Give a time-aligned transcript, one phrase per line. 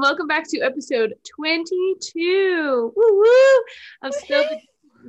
[0.00, 3.62] and welcome back to episode 22 woo woo,
[4.02, 4.58] of Spill the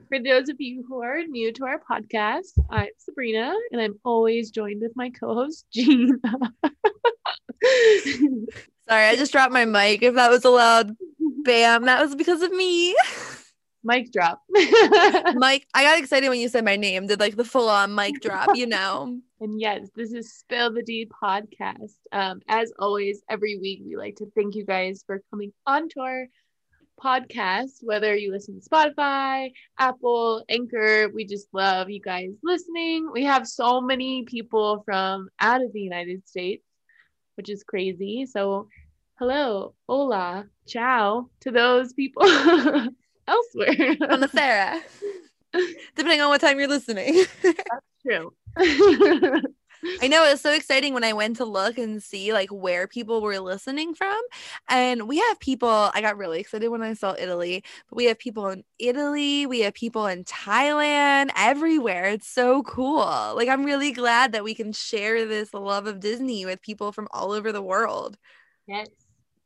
[0.09, 4.51] For those of you who are new to our podcast, I'm Sabrina, and I'm always
[4.51, 6.18] joined with my co-host Gina.
[8.89, 10.04] Sorry, I just dropped my mic.
[10.04, 10.97] If that was allowed,
[11.46, 12.93] bam, that was because of me.
[13.83, 14.41] Mic drop.
[14.49, 17.07] Mike, I got excited when you said my name.
[17.07, 19.19] Did like the full on mic drop, you know?
[19.41, 21.95] And yes, this is Spill the Deed podcast.
[22.11, 26.27] Um, as always, every week we like to thank you guys for coming onto our
[27.04, 31.09] podcast, whether you listen to Spotify, Apple, Anchor.
[31.09, 33.09] We just love you guys listening.
[33.11, 36.63] We have so many people from out of the United States,
[37.35, 38.27] which is crazy.
[38.27, 38.67] So,
[39.17, 42.27] hello, hola, ciao to those people
[43.28, 43.97] elsewhere.
[44.09, 44.81] On the Sarah.
[45.95, 47.25] Depending on what time you're listening.
[47.44, 47.66] That's
[48.05, 48.33] true.
[50.02, 52.88] I know it was so exciting when I went to look and see like where
[52.88, 54.19] people were listening from.
[54.69, 58.19] And we have people, I got really excited when I saw Italy, but we have
[58.19, 62.06] people in Italy, we have people in Thailand, everywhere.
[62.06, 63.33] It's so cool.
[63.35, 67.08] Like, I'm really glad that we can share this love of Disney with people from
[67.11, 68.17] all over the world.
[68.67, 68.88] Yes.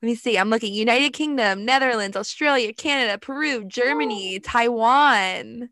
[0.06, 0.38] Let me see.
[0.38, 5.70] I'm looking United Kingdom, Netherlands, Australia, Canada, Peru, Germany, Taiwan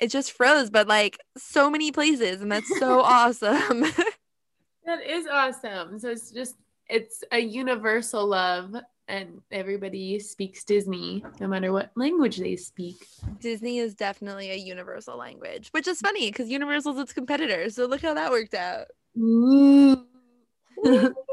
[0.00, 3.82] it just froze, but like so many places, and that's so awesome.
[4.84, 6.00] that is awesome.
[6.00, 6.56] So it's just
[6.88, 8.74] it's a universal love
[9.06, 13.06] and everybody speaks Disney no matter what language they speak.
[13.38, 17.70] Disney is definitely a universal language, which is funny because Universal's its competitor.
[17.70, 18.86] So look how that worked out.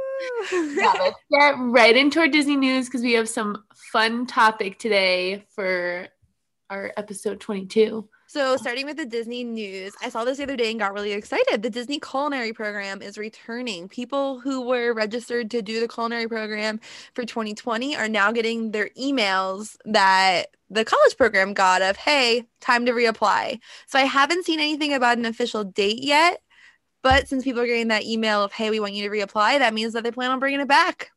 [0.52, 5.46] yeah, let's get right into our Disney news because we have some fun topic today
[5.50, 6.08] for
[6.70, 8.08] our episode 22.
[8.30, 11.14] So, starting with the Disney news, I saw this the other day and got really
[11.14, 11.64] excited.
[11.64, 13.88] The Disney Culinary Program is returning.
[13.88, 16.82] People who were registered to do the culinary program
[17.14, 22.86] for 2020 are now getting their emails that the college program got of, hey, time
[22.86, 23.60] to reapply.
[23.88, 26.42] So, I haven't seen anything about an official date yet.
[27.04, 29.74] But since people are getting that email of, hey, we want you to reapply, that
[29.74, 31.12] means that they plan on bringing it back.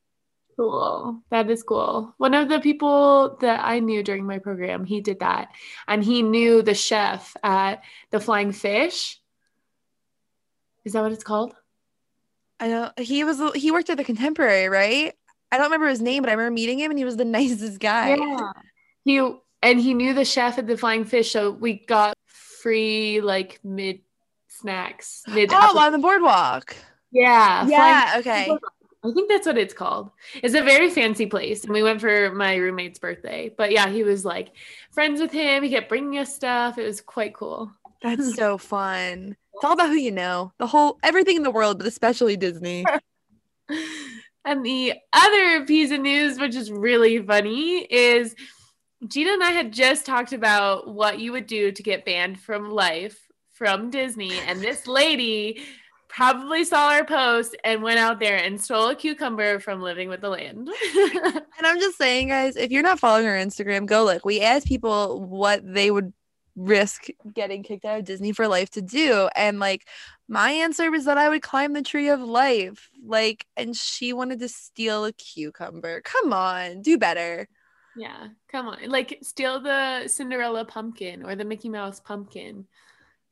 [0.56, 1.22] Cool.
[1.30, 2.14] That is cool.
[2.18, 5.48] One of the people that I knew during my program, he did that.
[5.88, 9.18] And he knew the chef at the Flying Fish.
[10.84, 11.54] Is that what it's called?
[12.58, 15.14] I know he was he worked at the Contemporary, right?
[15.50, 17.80] I don't remember his name, but I remember meeting him and he was the nicest
[17.80, 18.16] guy.
[18.16, 18.52] Yeah.
[19.04, 19.32] He
[19.62, 24.00] and he knew the chef at the Flying Fish, so we got free like mid
[24.60, 25.22] snacks.
[25.28, 26.76] Oh, on the boardwalk.
[27.10, 27.66] Yeah.
[27.66, 28.14] Yeah.
[28.18, 28.50] Okay.
[29.02, 30.10] I think that's what it's called.
[30.42, 31.64] It's a very fancy place.
[31.64, 33.50] And we went for my roommate's birthday.
[33.56, 34.52] But yeah, he was like
[34.90, 35.62] friends with him.
[35.62, 36.76] He kept bringing us stuff.
[36.76, 37.72] It was quite cool.
[38.02, 39.36] That's so fun.
[39.54, 40.52] It's all about who you know.
[40.58, 42.84] The whole everything in the world, but especially Disney.
[44.44, 48.34] and the other piece of news, which is really funny, is
[49.08, 52.70] Gina and I had just talked about what you would do to get banned from
[52.70, 53.18] life
[53.60, 54.32] from Disney.
[54.46, 55.60] And this lady
[56.08, 60.22] probably saw our post and went out there and stole a cucumber from living with
[60.22, 60.70] the land.
[60.96, 64.24] and I'm just saying, guys, if you're not following our Instagram, go look.
[64.24, 66.14] We asked people what they would
[66.56, 69.28] risk getting kicked out of Disney for life to do.
[69.36, 69.86] And like
[70.26, 72.88] my answer was that I would climb the tree of life.
[73.04, 76.00] Like, and she wanted to steal a cucumber.
[76.00, 77.46] Come on, do better.
[77.94, 78.78] Yeah, come on.
[78.88, 82.64] Like steal the Cinderella pumpkin or the Mickey Mouse pumpkin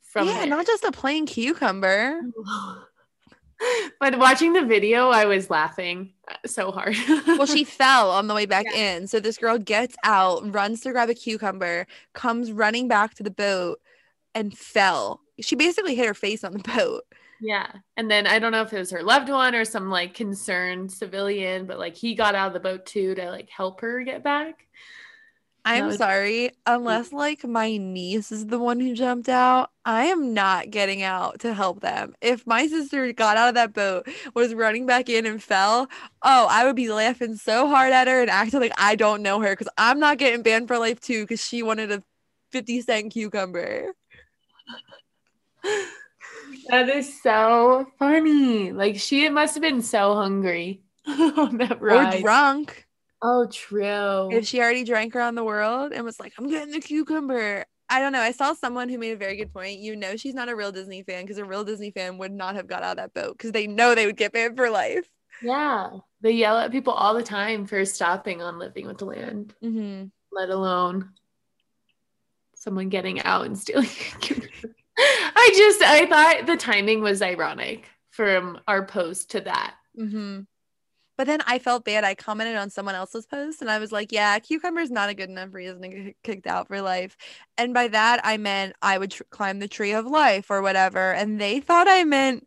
[0.08, 0.46] from yeah, there.
[0.46, 2.20] not just a plain cucumber.
[4.00, 6.96] but watching the video, I was laughing uh, so hard.
[7.26, 8.96] well, she fell on the way back yeah.
[8.96, 9.06] in.
[9.06, 13.30] So this girl gets out, runs to grab a cucumber, comes running back to the
[13.30, 13.80] boat,
[14.34, 15.20] and fell.
[15.40, 17.04] She basically hit her face on the boat.
[17.40, 17.70] Yeah.
[17.96, 20.90] And then I don't know if it was her loved one or some like concerned
[20.90, 24.24] civilian, but like he got out of the boat too to like help her get
[24.24, 24.66] back.
[25.68, 30.70] I'm sorry, unless like my niece is the one who jumped out, I am not
[30.70, 32.14] getting out to help them.
[32.22, 35.88] If my sister got out of that boat, was running back in and fell,
[36.22, 39.40] oh, I would be laughing so hard at her and acting like I don't know
[39.40, 42.02] her because I'm not getting banned for life too because she wanted a
[42.50, 43.92] 50 cent cucumber.
[46.68, 48.72] that is so funny.
[48.72, 52.16] Like she must have been so hungry on that ride.
[52.16, 52.87] Or drunk.
[53.20, 54.30] Oh, true.
[54.32, 57.64] If she already drank around the world and was like, I'm getting the cucumber.
[57.90, 58.20] I don't know.
[58.20, 59.80] I saw someone who made a very good point.
[59.80, 62.54] You know, she's not a real Disney fan because a real Disney fan would not
[62.54, 65.08] have got out of that boat because they know they would get banned for life.
[65.42, 65.90] Yeah.
[66.20, 70.06] They yell at people all the time for stopping on living with the land, mm-hmm.
[70.32, 71.10] let alone
[72.54, 73.88] someone getting out and stealing.
[74.98, 79.74] I just, I thought the timing was ironic from our post to that.
[79.98, 80.40] Mm-hmm.
[81.18, 82.04] But then I felt bad.
[82.04, 85.14] I commented on someone else's post and I was like, yeah, cucumber is not a
[85.14, 87.16] good enough reason to get kicked out for life.
[87.58, 91.12] And by that, I meant I would tr- climb the tree of life or whatever.
[91.12, 92.46] And they thought I meant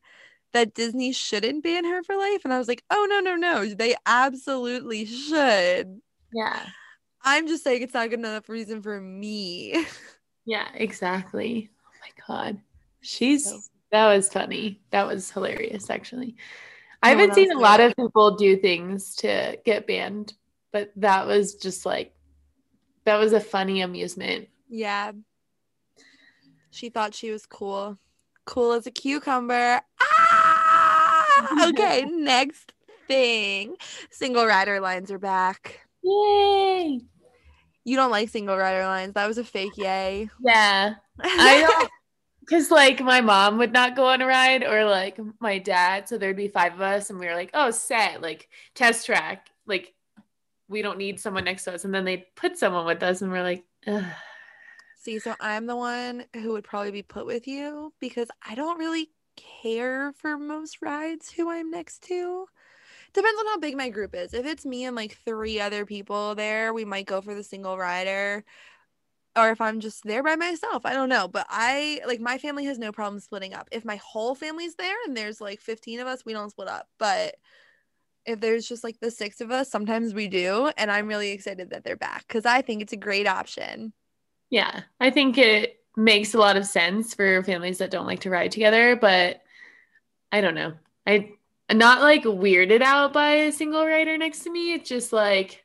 [0.53, 2.45] that Disney shouldn't ban her for life.
[2.45, 3.65] And I was like, oh, no, no, no.
[3.65, 5.99] They absolutely should.
[6.33, 6.65] Yeah.
[7.23, 9.85] I'm just saying it's not good enough reason for me.
[10.43, 11.69] Yeah, exactly.
[11.85, 12.59] Oh my god.
[13.01, 14.81] She's that was funny.
[14.89, 16.35] That was hilarious actually.
[17.03, 20.33] I haven't seen a lot of people do things to get banned,
[20.71, 22.13] but that was just like
[23.05, 24.49] that was a funny amusement.
[24.69, 25.11] Yeah.
[26.69, 27.97] She thought she was cool.
[28.45, 29.81] Cool as a cucumber.
[30.01, 30.97] Ah!
[31.69, 32.71] Okay, next
[33.07, 33.75] thing.
[34.11, 35.79] Single rider lines are back.
[36.03, 37.01] Yay.
[37.83, 39.13] You don't like single rider lines.
[39.13, 40.29] That was a fake yay.
[40.39, 40.93] Yeah.
[41.19, 41.89] I don't
[42.41, 46.09] because like my mom would not go on a ride or like my dad.
[46.09, 49.47] So there'd be five of us and we were like, oh set, like test track.
[49.65, 49.93] Like
[50.67, 51.85] we don't need someone next to us.
[51.85, 54.03] And then they'd put someone with us and we're like, Ugh.
[54.97, 58.77] See, so I'm the one who would probably be put with you because I don't
[58.77, 62.45] really care for most rides who I'm next to.
[63.13, 64.33] Depends on how big my group is.
[64.33, 67.77] If it's me and like three other people there, we might go for the single
[67.77, 68.45] rider.
[69.37, 71.27] Or if I'm just there by myself, I don't know.
[71.27, 73.69] But I like my family has no problem splitting up.
[73.71, 76.87] If my whole family's there and there's like 15 of us, we don't split up.
[76.97, 77.35] But
[78.25, 80.71] if there's just like the six of us, sometimes we do.
[80.77, 83.93] And I'm really excited that they're back because I think it's a great option.
[84.49, 88.29] Yeah, I think it makes a lot of sense for families that don't like to
[88.29, 89.41] ride together, but
[90.31, 90.73] I don't know.
[91.07, 91.31] I
[91.73, 94.73] not like weirded out by a single rider next to me.
[94.73, 95.63] It's just like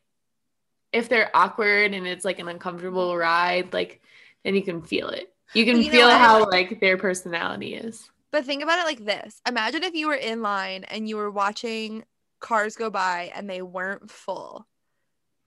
[0.96, 3.20] if they're awkward and it's like an uncomfortable mm-hmm.
[3.20, 4.00] ride, like
[4.44, 5.32] then you can feel it.
[5.54, 8.10] You can you feel how like their personality is.
[8.32, 9.40] But think about it like this.
[9.46, 12.04] Imagine if you were in line and you were watching
[12.40, 14.66] cars go by and they weren't full.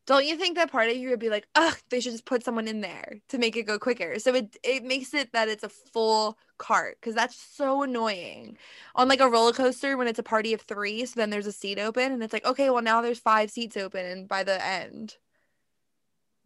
[0.08, 2.44] Don't you think that part of you would be like, ugh, they should just put
[2.44, 4.18] someone in there to make it go quicker?
[4.18, 8.58] So it it makes it that it's a full cart because that's so annoying.
[8.96, 11.52] On like a roller coaster when it's a party of three, so then there's a
[11.52, 14.66] seat open and it's like, okay, well now there's five seats open and by the
[14.66, 15.18] end.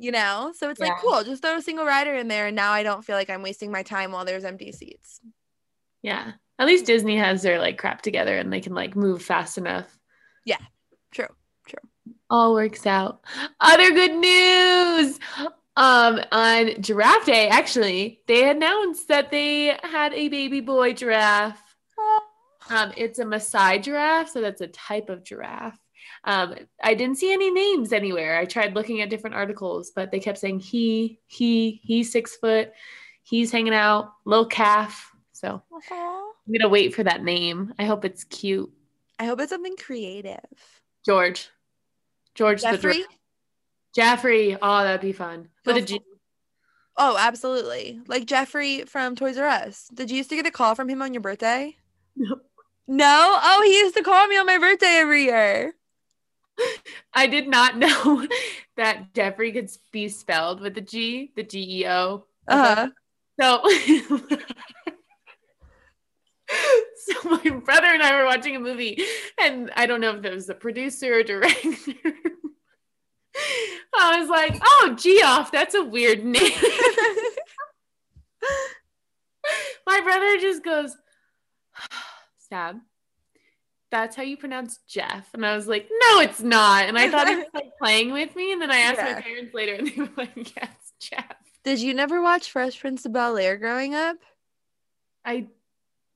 [0.03, 0.51] You know?
[0.53, 3.05] So it's like cool, just throw a single rider in there and now I don't
[3.05, 5.21] feel like I'm wasting my time while there's empty seats.
[6.01, 6.33] Yeah.
[6.59, 9.97] At least Disney has their like crap together and they can like move fast enough.
[10.45, 10.57] Yeah.
[11.11, 11.29] True.
[11.65, 11.89] True.
[12.29, 13.23] all works out.
[13.61, 15.19] Other good news.
[15.77, 21.61] Um, on Giraffe Day, actually, they announced that they had a baby boy giraffe.
[22.69, 25.79] Um, it's a Maasai giraffe, so that's a type of giraffe.
[26.25, 28.37] Um, I didn't see any names anywhere.
[28.37, 32.71] I tried looking at different articles, but they kept saying he, he, he's six foot,
[33.23, 35.11] he's hanging out, little calf.
[35.33, 35.61] So.
[35.91, 37.73] I'm gonna wait for that name.
[37.77, 38.71] I hope it's cute.
[39.19, 40.39] I hope it's something creative.
[41.05, 41.49] George.
[42.35, 42.93] George the Jeffrey?
[42.93, 43.07] giraffe.
[43.95, 44.57] Jeffrey.
[44.61, 45.49] Oh, that'd be fun.
[45.65, 45.99] With a G.
[46.97, 47.99] Oh, absolutely.
[48.07, 49.87] Like Jeffrey from Toys R Us.
[49.93, 51.75] Did you used to get a call from him on your birthday?
[52.15, 52.39] No.
[52.87, 53.39] No?
[53.41, 55.73] Oh, he used to call me on my birthday every year.
[57.13, 58.27] I did not know
[58.77, 62.25] that Jeffrey could be spelled with the G, the G E O.
[62.47, 62.89] Uh-huh.
[63.39, 63.61] So,
[66.97, 69.01] so my brother and I were watching a movie,
[69.42, 71.94] and I don't know if it was the producer or director.
[73.95, 76.51] I was like, "Oh, Geoff, that's a weird name."
[79.87, 80.95] my brother just goes,
[82.49, 82.78] "Sab."
[83.94, 85.31] That's how you pronounce Jeff.
[85.35, 86.85] And I was like, no, it's not.
[86.85, 88.52] And I thought he was like playing with me.
[88.52, 89.14] And then I asked Yeah.
[89.14, 90.68] my parents later and they were like, yeah,
[91.00, 91.35] Jeff.
[91.64, 94.18] Did you never watch Fresh Prince of Bel Air growing up?
[95.23, 95.45] I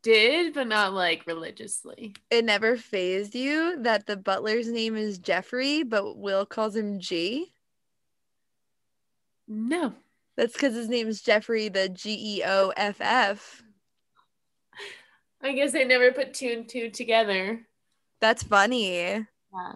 [0.02, 2.16] did, but not like religiously.
[2.32, 7.54] It never phased you that the butler's name is Jeffrey, but Will calls him G?
[9.48, 9.94] No.
[10.36, 13.62] That's because his name is Jeffrey, the G E O F F.
[15.44, 17.67] I guess I never put two and two together.
[18.20, 18.92] That's funny.
[18.92, 19.74] Yeah.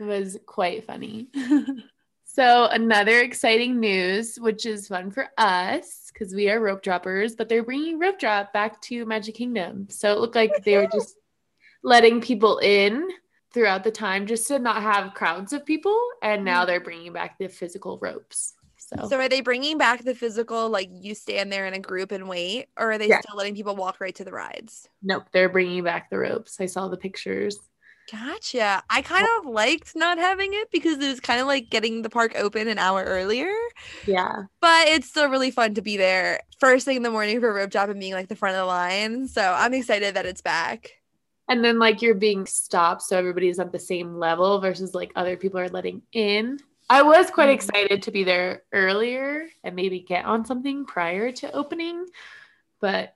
[0.00, 1.28] It was quite funny.
[2.24, 7.48] so, another exciting news, which is fun for us because we are rope droppers, but
[7.48, 9.88] they're bringing rope drop back to Magic Kingdom.
[9.90, 11.16] So, it looked like they were just
[11.82, 13.08] letting people in
[13.52, 15.98] throughout the time just to not have crowds of people.
[16.22, 16.66] And now mm-hmm.
[16.66, 18.54] they're bringing back the physical ropes.
[18.96, 22.12] So, So are they bringing back the physical, like you stand there in a group
[22.12, 23.20] and wait, or are they Yeah.
[23.20, 24.88] still letting people walk right to the rides?
[25.02, 26.60] nope, they're bringing back the ropes.
[26.60, 27.58] I saw the pictures.
[28.10, 28.82] Gotcha.
[28.88, 32.08] I kind of liked not having it because it was kind of like getting the
[32.08, 33.50] park open an hour earlier,
[34.06, 34.46] Yeah.
[34.60, 37.70] but it's still really fun to be there first thing in the morning for rope
[37.70, 39.28] drop and being like the front of the line.
[39.28, 40.92] So I'm excited that it's back.
[41.48, 45.36] And then like you're being stopped, so everybody's at the same level versus like other
[45.36, 46.58] people are letting in.
[46.90, 47.54] I was quite Mhm.
[47.54, 52.06] excited to be there earlier and maybe get on something prior to opening,
[52.80, 53.14] but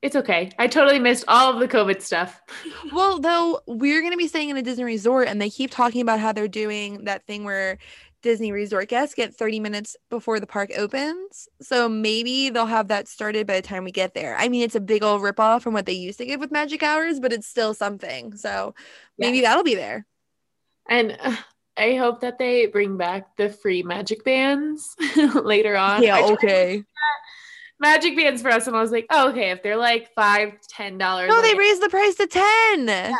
[0.00, 0.50] it's okay.
[0.58, 2.40] I totally missed all of the COVID stuff.
[2.92, 6.20] Well, though we're gonna be staying in a Disney resort, and they keep talking about
[6.20, 7.78] how they're doing that thing where
[8.22, 11.48] Disney resort guests get 30 minutes before the park opens.
[11.60, 14.36] So maybe they'll have that started by the time we get there.
[14.36, 16.82] I mean, it's a big old ripoff from what they used to give with Magic
[16.82, 18.36] Hours, but it's still something.
[18.36, 18.74] So
[19.18, 20.06] maybe that'll be there.
[20.88, 21.36] And uh,
[21.78, 24.96] I hope that they bring back the free magic bands
[25.34, 26.02] later on.
[26.02, 26.84] Yeah, okay.
[27.78, 30.98] magic bands for us, and I was like, oh, okay, if they're like five, ten
[30.98, 31.28] dollars.
[31.28, 33.14] No, they raised the price to 10.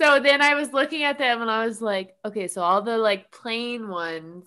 [0.00, 2.96] So then I was looking at them and I was like, okay, so all the
[2.96, 4.46] like plain ones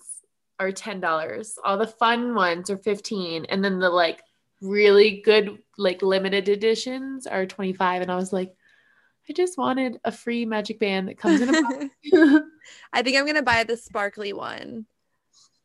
[0.60, 4.22] are ten dollars, all the fun ones are fifteen, and then the like
[4.62, 8.02] really good like limited editions are twenty five.
[8.02, 8.56] And I was like,
[9.30, 11.86] I just wanted a free magic band that comes in a box.
[12.92, 14.86] I think I'm gonna buy the sparkly one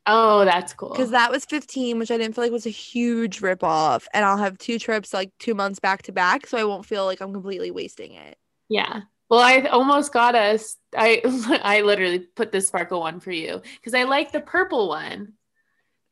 [0.06, 0.90] oh, that's cool.
[0.90, 4.08] because that was 15, which I didn't feel like was a huge rip off.
[4.12, 7.04] And I'll have two trips like two months back to back, so I won't feel
[7.04, 8.36] like I'm completely wasting it.
[8.68, 9.02] Yeah.
[9.30, 10.76] Well, I almost got us.
[10.96, 11.20] I
[11.62, 15.34] I literally put the sparkle one for you because I like the purple one.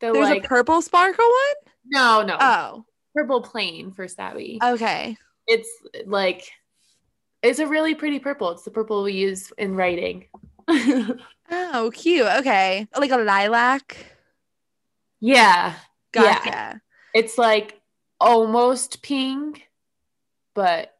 [0.01, 1.73] The There's like a purple sparkle one?
[1.89, 4.59] no no Oh, purple plain for Stabby.
[4.63, 5.17] okay.
[5.47, 5.71] it's
[6.05, 6.51] like
[7.43, 8.51] it's a really pretty purple.
[8.51, 10.27] It's the purple we use in writing.
[11.49, 12.27] Oh, cute.
[12.27, 12.89] Okay.
[12.99, 13.97] Like a lilac.
[15.21, 15.75] yeah,
[16.13, 16.49] Gotcha.
[16.49, 16.75] Yeah.
[17.15, 17.81] it's like
[18.21, 19.69] almost pink,
[20.55, 20.93] but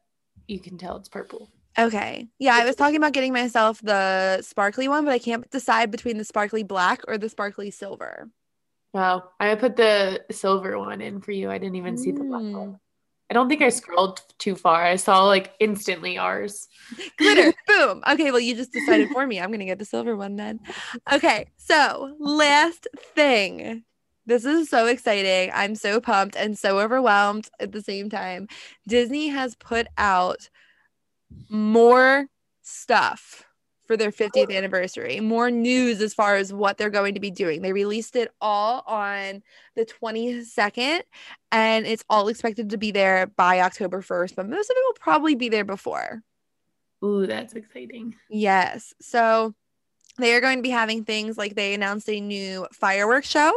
[0.47, 1.49] you can tell it's purple.
[1.77, 2.29] Okay.
[2.39, 6.17] Yeah, I was talking about getting myself the sparkly one, but I can't decide between
[6.17, 8.29] the sparkly black or the sparkly silver.
[8.93, 11.51] Wow, I put the silver one in for you.
[11.51, 12.53] I didn't even see the black Mm.
[12.53, 12.79] one.
[13.29, 14.83] I don't think I scrolled too far.
[14.85, 16.67] I saw like instantly ours.
[17.17, 17.53] Glitter.
[17.67, 18.01] Boom.
[18.09, 19.39] Okay, well, you just decided for me.
[19.39, 20.61] I'm going to get the silver one then.
[21.11, 21.47] Okay.
[21.57, 23.83] So, last thing.
[24.25, 25.51] This is so exciting.
[25.53, 28.47] I'm so pumped and so overwhelmed at the same time.
[28.87, 30.49] Disney has put out
[31.49, 32.27] more
[32.61, 33.46] stuff
[33.87, 37.61] for their 50th anniversary, more news as far as what they're going to be doing.
[37.61, 39.41] They released it all on
[39.75, 41.01] the 22nd,
[41.51, 44.97] and it's all expected to be there by October 1st, but most of it will
[44.99, 46.21] probably be there before.
[47.03, 48.15] Ooh, that's exciting.
[48.29, 48.93] Yes.
[48.99, 49.53] So
[50.17, 53.53] they are going to be having things like they announced a new fireworks show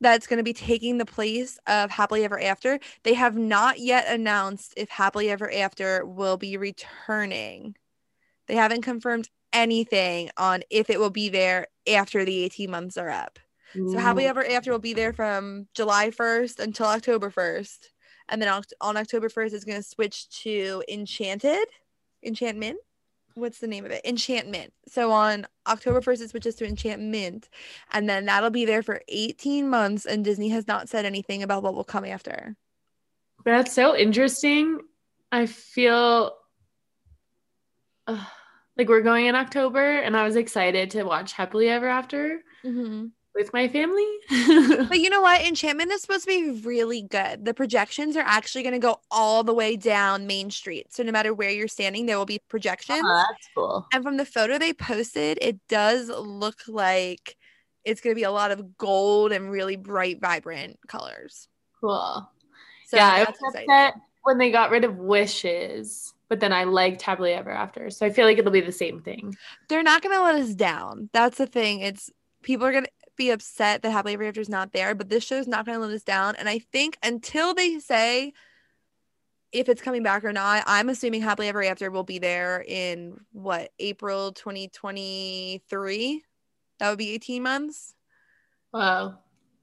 [0.00, 2.80] that's going to be taking the place of Happily Ever After.
[3.04, 7.76] They have not yet announced if Happily Ever After will be returning.
[8.48, 13.08] They haven't confirmed anything on if it will be there after the 18 months are
[13.08, 13.38] up.
[13.74, 14.28] So Happily Ooh.
[14.28, 17.88] Ever After will be there from July 1st until October 1st.
[18.28, 18.48] And then
[18.80, 21.66] on, October 1st, it's going to switch to Enchanted,
[22.22, 22.78] Enchantment.
[23.34, 24.04] What's the name of it?
[24.04, 24.72] Enchantment.
[24.86, 27.48] So on October 1st, it switches to Enchantment.
[27.92, 30.06] And then that'll be there for 18 months.
[30.06, 32.54] And Disney has not said anything about what will come after.
[33.44, 34.78] That's so interesting.
[35.32, 36.32] I feel
[38.06, 38.24] uh,
[38.76, 43.06] like we're going in October, and I was excited to watch Happily Ever After mm-hmm.
[43.34, 44.06] with my family.
[44.88, 45.42] But you know what?
[45.42, 47.44] Enchantment is supposed to be really good.
[47.44, 50.92] The projections are actually going to go all the way down Main Street.
[50.92, 53.02] So no matter where you're standing, there will be projections.
[53.04, 53.86] Oh, that's cool.
[53.92, 57.36] And from the photo they posted, it does look like
[57.84, 61.48] it's going to be a lot of gold and really bright, vibrant colors.
[61.80, 62.28] Cool.
[62.86, 67.00] So yeah, I was upset when they got rid of wishes, but then I liked
[67.00, 67.90] Happily Ever After.
[67.90, 69.36] So I feel like it'll be the same thing.
[69.68, 71.08] They're not going to let us down.
[71.12, 71.78] That's the thing.
[71.78, 72.10] It's
[72.42, 75.22] people are going to be upset that Happily Ever After is not there, but this
[75.22, 76.34] show's not going to let us down.
[76.34, 78.32] And I think until they say
[79.52, 83.20] if it's coming back or not, I'm assuming Happily Ever After will be there in
[83.30, 86.24] what April 2023.
[86.80, 87.94] That would be 18 months.
[88.72, 89.20] Wow.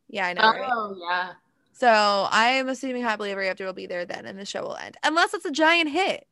[0.08, 0.42] Yeah, I know.
[0.44, 0.70] right?
[0.72, 1.32] Oh, yeah.
[1.74, 1.90] So
[2.32, 4.98] I am assuming Happily Ever After will be there then and the show will end.
[5.04, 6.28] Unless it's a giant hit.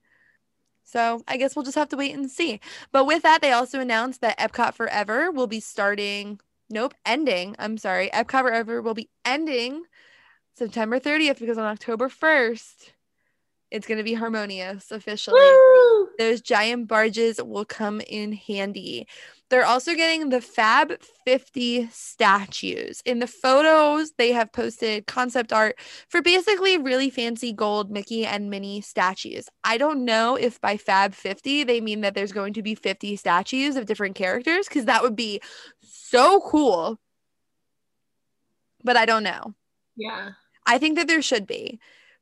[0.89, 2.60] So I guess we'll just have to wait and see.
[2.91, 7.55] But with that, they also announced that Epcot Forever will be starting, nope, ending.
[7.60, 8.10] I'm sorry.
[8.10, 9.84] Epcot Forever will be ending
[10.55, 12.91] September 30th because on October 1st,
[13.71, 15.89] it's going to be harmonious officially Woo!
[16.19, 19.07] those giant barges will come in handy.
[19.49, 23.01] They're also getting the Fab 50 statues.
[23.05, 28.51] In the photos, they have posted concept art for basically really fancy gold Mickey and
[28.51, 29.47] Minnie statues.
[29.63, 33.15] I don't know if by Fab 50 they mean that there's going to be 50
[33.15, 35.41] statues of different characters because that would be
[35.81, 36.99] so cool.
[38.83, 39.55] But I don't know.
[39.95, 40.31] Yeah.
[40.67, 41.79] I think that there should be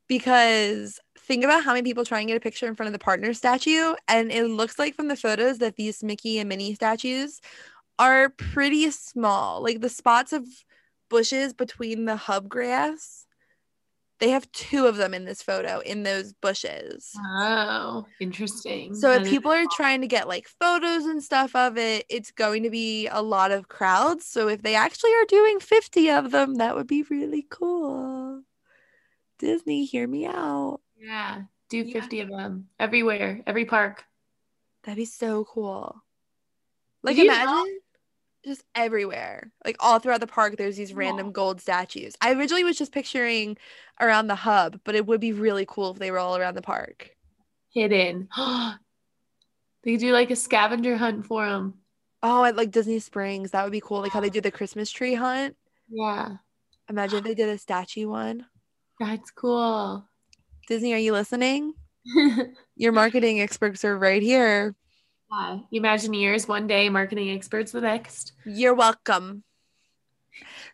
[0.08, 2.98] because think about how many people try and get a picture in front of the
[2.98, 3.94] partner statue.
[4.08, 7.40] And it looks like from the photos that these Mickey and Minnie statues
[7.98, 9.62] are pretty small.
[9.62, 10.44] Like the spots of
[11.10, 13.26] bushes between the hub grass,
[14.20, 17.12] they have two of them in this photo in those bushes.
[17.16, 18.94] Oh, interesting.
[18.94, 22.62] So if people are trying to get like photos and stuff of it, it's going
[22.62, 24.24] to be a lot of crowds.
[24.24, 28.42] So if they actually are doing 50 of them, that would be really cool.
[29.38, 30.80] Disney, hear me out.
[31.00, 32.00] Yeah, do Yeah.
[32.00, 34.04] 50 of them everywhere, every park.
[34.84, 36.02] That'd be so cool.
[37.02, 37.80] Like you know- imagine
[38.44, 39.50] just everywhere.
[39.64, 42.14] Like all throughout the park there's these random gold statues.
[42.20, 43.56] I originally was just picturing
[44.00, 46.62] around the hub, but it would be really cool if they were all around the
[46.62, 47.10] park.
[47.74, 48.28] Hidden.
[49.82, 51.74] they could do like a scavenger hunt for them.
[52.22, 54.00] Oh, at like Disney Springs, that would be cool.
[54.00, 55.56] Like how they do the Christmas tree hunt.
[55.90, 56.36] Yeah,
[56.88, 58.46] Imagine if they did a statue one.
[58.98, 60.04] that's cool.
[60.68, 61.72] Disney, are you listening?
[62.76, 64.74] Your marketing experts are right here.
[65.32, 68.34] Yeah, Imagineers one day, marketing experts the next.
[68.44, 69.44] You're welcome.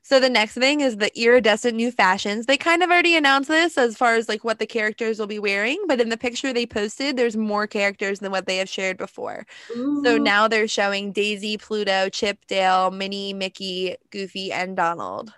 [0.03, 2.47] So the next thing is the iridescent new fashions.
[2.47, 5.39] They kind of already announced this as far as like what the characters will be
[5.39, 8.99] wearing, but in the picture they posted, there's more characters than what they have shared
[8.99, 9.47] before.
[10.03, 15.33] So now they're showing Daisy, Pluto, Chip, Dale, Minnie, Mickey, Goofy, and Donald.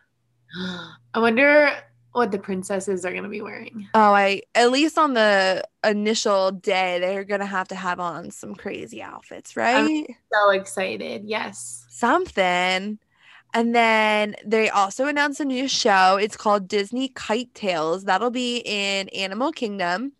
[1.15, 1.71] I wonder
[2.17, 3.87] what the princesses are gonna be wearing.
[3.93, 8.55] Oh, I at least on the initial day, they're gonna have to have on some
[8.55, 10.07] crazy outfits, right?
[10.33, 11.25] So excited.
[11.27, 11.85] Yes.
[11.91, 12.99] something.
[13.53, 16.17] And then they also announced a new show.
[16.17, 18.05] It's called Disney Kite Tales.
[18.05, 20.13] That'll be in Animal Kingdom,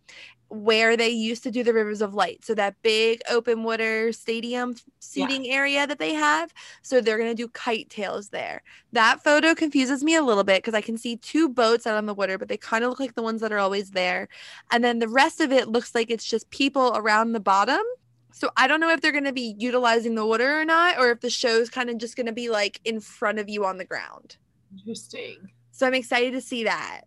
[0.49, 2.45] where they used to do the Rivers of Light.
[2.45, 6.53] So that big open water stadium seating area that they have.
[6.81, 8.63] So they're gonna do kite tales there.
[8.93, 12.05] That photo confuses me a little bit because I can see two boats out on
[12.05, 14.29] the water, but they kind of look like the ones that are always there.
[14.71, 17.83] And then the rest of it looks like it's just people around the bottom.
[18.31, 21.09] So I don't know if they're going to be utilizing the water or not, or
[21.09, 23.77] if the show's kind of just going to be like in front of you on
[23.77, 24.37] the ground.
[24.77, 25.49] Interesting.
[25.71, 27.01] So I'm excited to see that.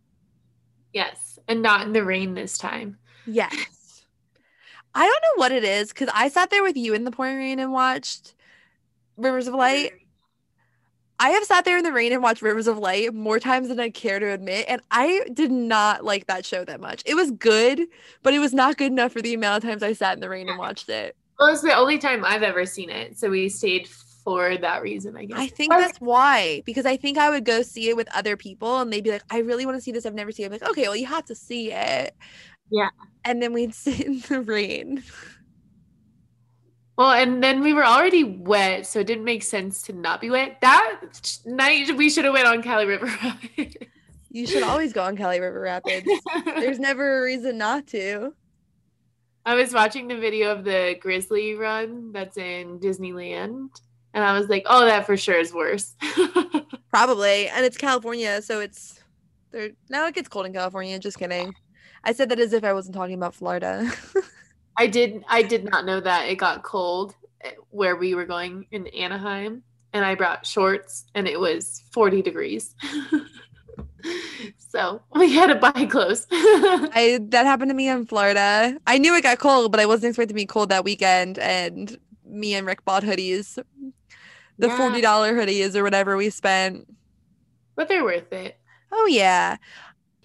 [0.93, 2.99] Yes, and not in the rain this time.
[3.27, 4.05] Yes.
[4.95, 7.37] I don't know what it is because I sat there with you in the pouring
[7.37, 8.35] rain and watched
[9.17, 9.93] Rivers of Light.
[11.21, 13.79] I have sat there in the rain and watched Rivers of Light more times than
[13.79, 17.03] I care to admit, and I did not like that show that much.
[17.05, 17.87] It was good,
[18.23, 20.31] but it was not good enough for the amount of times I sat in the
[20.31, 21.15] rain and watched it.
[21.39, 23.87] Well, it's the only time I've ever seen it, so we stayed
[24.25, 25.39] for that reason, I guess.
[25.39, 28.81] I think that's why, because I think I would go see it with other people
[28.81, 30.05] and they'd be like, I really want to see this.
[30.05, 30.47] I've never seen it.
[30.47, 32.15] I'm like, okay, well, you have to see it.
[32.71, 32.91] Yeah.
[33.25, 35.03] And then we'd sit in the rain.
[36.97, 40.29] Well, and then we were already wet, so it didn't make sense to not be
[40.29, 40.59] wet.
[40.61, 41.01] That
[41.47, 43.11] night we should have went on Kali River.
[44.33, 46.09] You should always go on Kali River Rapids.
[46.45, 48.33] There's never a reason not to.
[49.45, 53.71] I was watching the video of the Grizzly run that's in Disneyland,
[54.15, 55.97] and I was like, "Oh, that for sure is worse."
[56.91, 57.49] Probably.
[57.49, 59.03] And it's California, so it's
[59.51, 59.71] there.
[59.89, 60.99] Now it gets cold in California.
[60.99, 61.53] Just kidding.
[62.05, 63.91] I said that as if I wasn't talking about Florida.
[64.77, 65.23] I did.
[65.29, 69.63] I did not know that it got cold eh, where we were going in Anaheim,
[69.93, 72.75] and I brought shorts, and it was forty degrees.
[74.59, 76.27] so we had to buy clothes.
[76.33, 78.79] I that happened to me in Florida.
[78.87, 81.39] I knew it got cold, but I wasn't expecting to be cold that weekend.
[81.39, 83.57] And me and Rick bought hoodies,
[84.59, 84.77] the Yeah.
[84.77, 86.87] forty dollar hoodies or whatever we spent.
[87.77, 88.57] but they're worth it.
[88.93, 89.57] Oh yeah.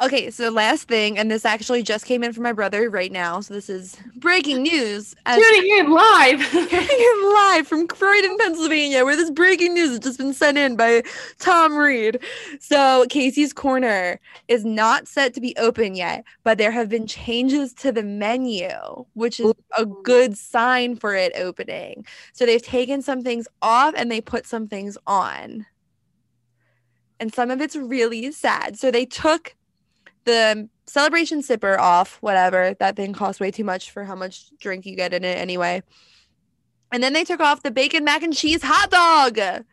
[0.02, 3.40] Okay, so last thing, and this actually just came in from my brother right now.
[3.40, 5.16] So this is breaking news.
[5.26, 6.40] As Tuning in live.
[6.70, 11.02] Coming live from Croydon, Pennsylvania, where this breaking news has just been sent in by
[11.40, 12.20] Tom Reed.
[12.60, 17.74] So, Casey's Corner is not set to be open yet, but there have been changes
[17.76, 18.70] to the menu,
[19.14, 22.06] which is a good sign for it opening.
[22.34, 25.66] So, they've taken some things off and they put some things on.
[27.18, 28.78] And some of it's really sad.
[28.78, 29.56] So, they took
[30.26, 32.76] the celebration sipper off, whatever.
[32.80, 35.82] That thing costs way too much for how much drink you get in it anyway.
[36.92, 39.64] And then they took off the bacon mac and cheese hot dog,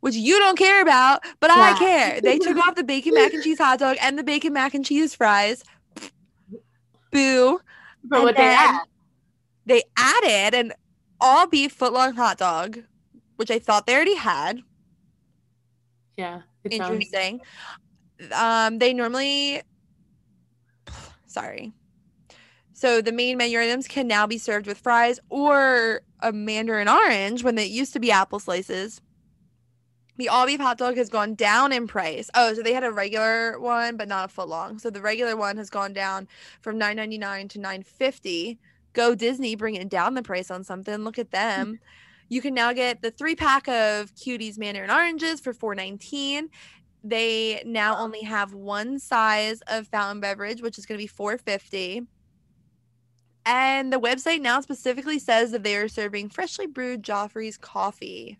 [0.00, 2.20] which you don't care about, but I care.
[2.20, 4.84] They took off the bacon mac and cheese hot dog and the bacon mac and
[4.84, 5.64] cheese fries.
[7.10, 7.60] Boo.
[8.10, 8.80] And what they add.
[9.66, 10.72] They added an
[11.20, 12.78] all beef footlong hot dog,
[13.36, 14.60] which I thought they already had.
[16.16, 16.42] Yeah.
[16.64, 17.40] it sounds- Interesting.
[18.32, 19.62] Um, they normally,
[21.26, 21.72] sorry.
[22.74, 27.44] So the main menu items can now be served with fries or a mandarin orange
[27.44, 29.00] when it used to be apple slices.
[30.18, 32.28] The all beef hot dog has gone down in price.
[32.34, 34.78] Oh, so they had a regular one, but not a foot long.
[34.78, 36.28] So the regular one has gone down
[36.60, 38.58] from nine ninety nine to nine fifty.
[38.92, 40.98] Go Disney, bringing down the price on something.
[41.04, 41.78] Look at them.
[42.28, 46.48] You can now get the three pack of cuties mandarin oranges for four nineteen.
[47.04, 51.36] They now only have one size of fountain beverage, which is going to be four
[51.38, 52.06] fifty.
[53.44, 58.38] And the website now specifically says that they are serving freshly brewed Joffrey's coffee.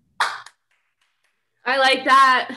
[1.64, 2.56] I like that.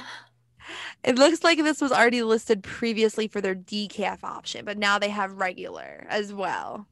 [1.03, 5.09] It looks like this was already listed previously for their decaf option, but now they
[5.09, 6.87] have regular as well.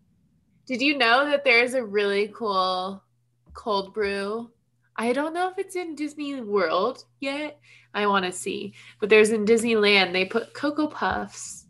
[0.65, 3.03] Did you know that there's a really cool
[3.53, 4.49] cold brew?
[4.95, 7.59] I don't know if it's in Disney World yet.
[7.93, 8.73] I want to see.
[8.99, 11.65] But there's in Disneyland, they put Cocoa Puffs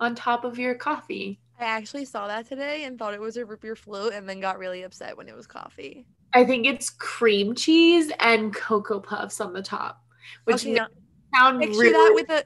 [0.00, 1.40] on top of your coffee.
[1.58, 4.40] I actually saw that today and thought it was a root beer float and then
[4.40, 6.04] got really upset when it was coffee.
[6.32, 10.02] I think it's cream cheese and Cocoa Puffs on the top,
[10.44, 10.88] which Okay, now-
[11.34, 12.44] sound Picture really that with a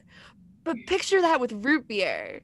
[0.64, 2.42] but picture that with root beer.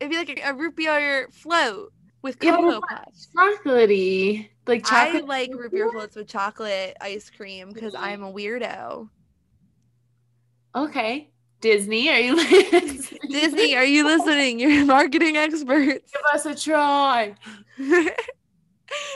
[0.00, 3.28] It'd be like a, a root beer float with cocoa it's puffs.
[3.36, 4.48] chocolatey.
[4.66, 5.24] Like chocolate.
[5.24, 9.08] I like root beer floats with chocolate ice cream because I'm a weirdo.
[10.74, 11.30] Okay.
[11.60, 13.20] Disney, are you listening?
[13.30, 14.58] Disney, are you listening?
[14.60, 16.10] You're marketing experts.
[16.12, 17.34] Give us a try.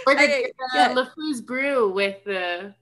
[0.07, 0.95] Or the, Okay, yeah.
[0.95, 2.73] LeFou's brew with the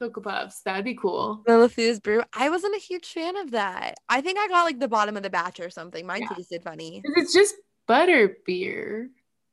[0.00, 0.60] Cocoa Puffs.
[0.62, 1.44] That'd be cool.
[1.46, 2.22] The LeFou's brew.
[2.34, 3.94] I wasn't a huge fan of that.
[4.08, 6.04] I think I got like the bottom of the batch or something.
[6.04, 6.34] Mine Yeah.
[6.34, 7.02] tasted funny.
[7.04, 7.54] It's just
[7.86, 9.10] butter beer.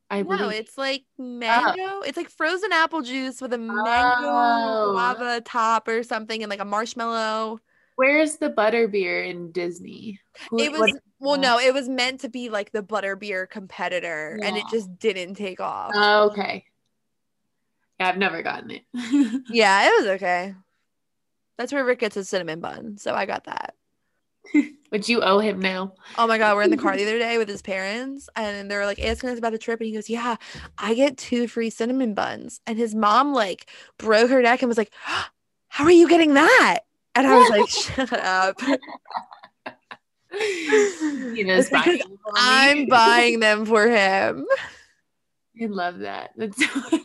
[0.09, 0.59] I No, believe.
[0.61, 1.23] it's like ah.
[1.23, 2.01] mango.
[2.01, 4.91] It's like frozen apple juice with a mango Oh.
[4.95, 7.59] lava top or something and like a marshmallow.
[7.99, 10.21] Where's the butter beer in Disney?
[10.49, 14.39] Who- It was what- well, no, it was meant to be like the butterbeer competitor,
[14.41, 15.91] and it just didn't take off.
[15.93, 16.63] Oh, okay.
[17.99, 18.83] Yeah, I've never gotten it.
[19.49, 20.55] yeah, it was okay.
[21.57, 23.75] That's where Rick gets his cinnamon bun, so I got that.
[24.91, 25.93] but you owe him now.
[26.17, 28.85] Oh my god, we're in the car the other day with his parents, and they're
[28.85, 30.37] like asking us about the trip, and he goes, "Yeah,
[30.77, 34.77] I get two free cinnamon buns," and his mom like broke her neck and was
[34.77, 34.93] like,
[35.67, 36.79] "How are you getting that?"
[37.15, 37.69] And I was like,
[38.07, 38.61] "Shut up."
[40.31, 42.01] You know, It's because
[42.35, 44.45] I'm buying them for him.
[45.61, 46.31] I love that.
[46.37, 46.99] That's so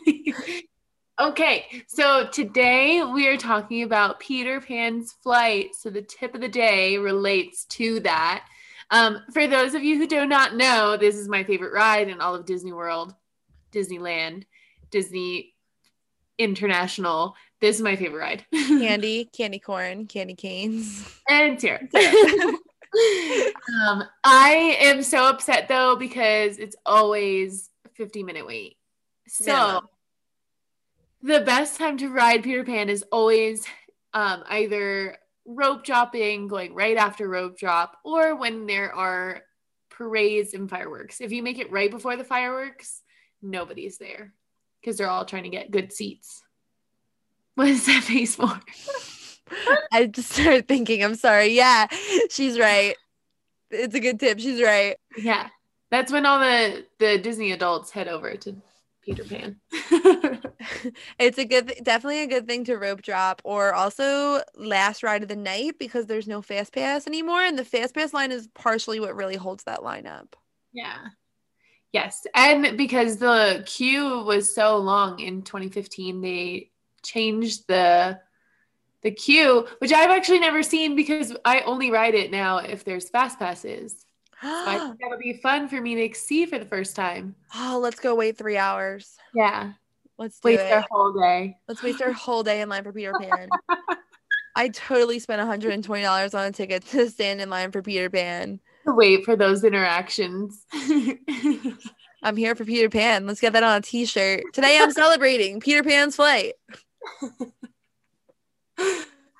[1.19, 5.75] okay, so today we are talking about Peter Pan's flight.
[5.75, 8.45] So the tip of the day relates to that.
[8.91, 12.21] Um, for those of you who do not know, this is my favorite ride in
[12.21, 13.13] all of Disney World,
[13.71, 14.43] Disneyland,
[14.91, 15.53] Disney
[16.37, 17.35] International.
[17.61, 18.45] This is my favorite ride.
[18.51, 21.07] Candy, candy corn, candy canes.
[21.29, 21.79] and Tara.
[23.87, 28.77] um, I am so upset though because it's always 50 minute wait.
[29.27, 29.83] So Minimum.
[31.23, 33.65] the best time to ride Peter Pan is always
[34.13, 39.41] um, either rope dropping, going right after rope drop, or when there are
[39.89, 41.21] parades and fireworks.
[41.21, 43.01] If you make it right before the fireworks,
[43.41, 44.33] nobody's there
[44.81, 46.41] because they're all trying to get good seats.
[47.55, 48.59] What is that face for?
[49.91, 51.47] I just started thinking, I'm sorry.
[51.47, 51.87] Yeah,
[52.29, 52.95] she's right.
[53.71, 54.39] It's a good tip.
[54.39, 54.97] She's right.
[55.17, 55.49] Yeah.
[55.91, 58.55] That's when all the the Disney adults head over to
[59.03, 59.59] Peter Pan.
[61.19, 65.29] It's a good, definitely a good thing to rope drop or also last ride of
[65.29, 67.41] the night because there's no fast pass anymore.
[67.41, 70.35] And the fast pass line is partially what really holds that line up.
[70.73, 70.97] yeah.
[71.91, 72.27] Yes.
[72.35, 76.71] And because the queue was so long in 2015, they
[77.05, 78.19] changed the
[79.03, 83.07] the queue, which I've actually never seen because I only ride it now if there's
[83.07, 83.93] fast passes.
[84.41, 87.35] So I think that'll be fun for me to see for the first time.
[87.55, 89.15] oh, let's go wait three hours.
[89.35, 89.73] Yeah.
[90.17, 90.69] Let's do Waste it.
[90.69, 91.57] their whole day.
[91.67, 93.49] Let's waste our whole day in line for Peter Pan.
[94.55, 98.61] I totally spent $120 on a ticket to stand in line for Peter Pan.
[98.87, 100.65] To wait for those interactions.
[102.23, 103.27] I'm here for Peter Pan.
[103.27, 104.43] Let's get that on a t-shirt.
[104.53, 106.53] Today I'm celebrating Peter Pan's flight.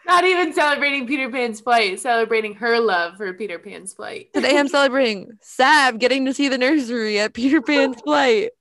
[0.07, 4.31] Not even celebrating Peter Pan's flight, celebrating her love for Peter Pan's flight.
[4.33, 8.51] Today I'm celebrating Sab getting to see the nursery at Peter Pan's flight.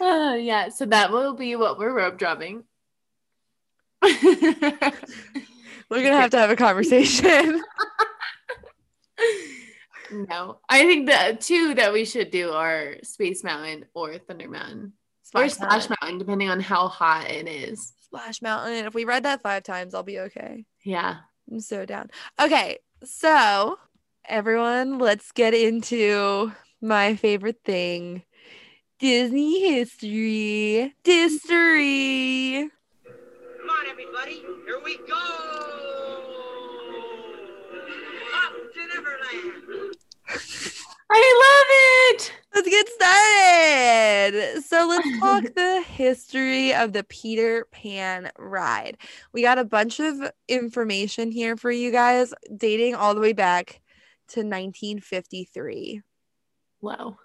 [0.00, 2.64] Uh, yeah, so that will be what we're rope dropping.
[4.02, 7.62] We're gonna have to have a conversation.
[10.10, 14.94] no, I think the two that we should do are Space Mountain or Thunder Mountain
[15.34, 15.96] or Splash Splash Mountain.
[16.00, 17.92] Mountain, depending on how hot it is.
[18.02, 18.86] Splash Mountain.
[18.86, 20.64] If we read that five times, I'll be okay.
[20.84, 21.16] Yeah.
[21.50, 22.10] I'm so down.
[22.40, 23.78] Okay, so
[24.26, 28.22] everyone, let's get into my favorite thing.
[28.98, 30.94] Disney history.
[31.04, 32.70] History.
[33.04, 34.42] Come on, everybody.
[34.64, 35.14] Here we go!
[38.34, 39.96] Up to Neverland!
[41.14, 42.32] I love it.
[42.54, 44.62] Let's get started.
[44.64, 48.98] So let's talk the history of the Peter Pan ride.
[49.32, 50.16] We got a bunch of
[50.48, 53.80] information here for you guys dating all the way back
[54.28, 56.02] to 1953.
[56.80, 57.18] Wow.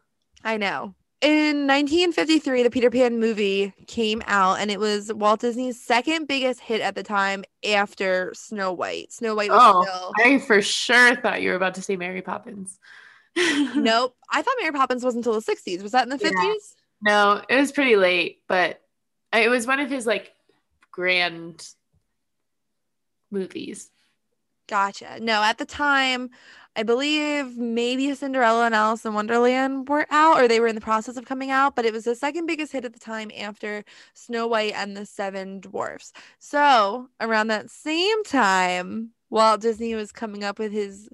[0.43, 0.95] I know.
[1.19, 6.59] In 1953, the Peter Pan movie came out, and it was Walt Disney's second biggest
[6.59, 9.11] hit at the time after Snow White.
[9.11, 10.11] Snow White was Oh, still.
[10.23, 12.77] I for sure thought you were about to say Mary Poppins.
[13.75, 14.15] Nope.
[14.31, 15.83] I thought Mary Poppins was until the 60s.
[15.83, 16.31] Was that in the Yeah.
[16.31, 16.73] 50s?
[17.01, 18.81] No, it was pretty late, but
[19.33, 20.33] it was one of his like
[20.91, 21.67] grand
[23.31, 23.91] movies.
[24.67, 25.19] Gotcha.
[25.21, 26.29] No, at the time,
[26.75, 30.81] I believe maybe Cinderella and Alice in Wonderland were out or they were in the
[30.81, 33.83] process of coming out, but it was the second biggest hit at the time after
[34.13, 36.11] Snow White and the Seven Dwarfs.
[36.39, 41.09] So, around that same time, Walt Disney was coming up with his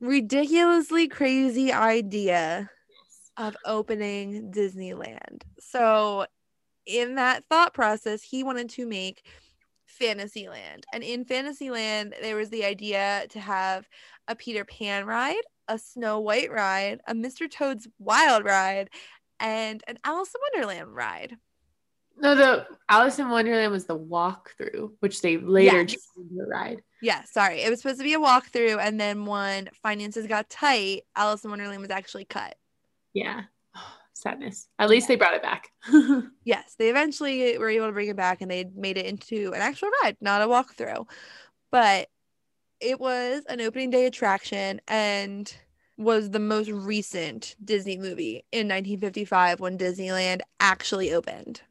[0.00, 2.70] ridiculously crazy idea
[3.36, 5.42] of opening Disneyland.
[5.58, 6.26] So,
[6.86, 9.24] in that thought process, he wanted to make
[9.86, 10.84] Fantasyland.
[10.92, 13.88] And in Fantasyland, there was the idea to have
[14.28, 17.50] a Peter Pan ride, a Snow White ride, a Mr.
[17.50, 18.90] Toad's Wild ride,
[19.40, 21.36] and an Alice in Wonderland ride.
[22.18, 25.90] No, the Alice in Wonderland was the walkthrough, which they later Yes.
[25.90, 26.82] changed the ride.
[27.02, 27.60] Yeah, sorry.
[27.60, 31.50] It was supposed to be a walkthrough, and then when finances got tight, Alice in
[31.50, 32.56] Wonderland was actually cut.
[33.12, 33.42] Yeah.
[34.14, 34.68] Sadness.
[34.78, 35.68] At least they brought it back.
[36.44, 39.60] Yes, they eventually were able to bring it back and they made it into an
[39.60, 41.06] actual ride, not a walkthrough.
[41.72, 42.08] But
[42.80, 45.52] it was an opening day attraction and
[45.98, 51.62] was the most recent Disney movie in 1955 when Disneyland actually opened.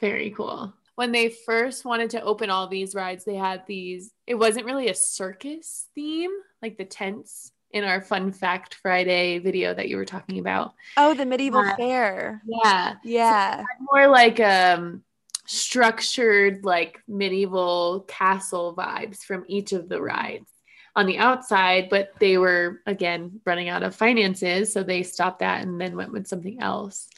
[0.00, 0.72] Very cool.
[0.96, 4.88] When they first wanted to open all these rides, they had these, it wasn't really
[4.88, 6.30] a circus theme,
[6.62, 10.74] like the tents in our Fun Fact Friday video that you were talking about.
[10.96, 11.76] Oh, the medieval Yeah.
[11.76, 12.42] fair.
[12.46, 12.94] Yeah.
[13.02, 13.64] Yeah.
[13.92, 15.02] More like um
[15.46, 20.48] structured like medieval castle vibes from each of the rides
[20.96, 25.62] on the outside, but they were again running out of finances, so they stopped that
[25.62, 27.08] and then went with something else.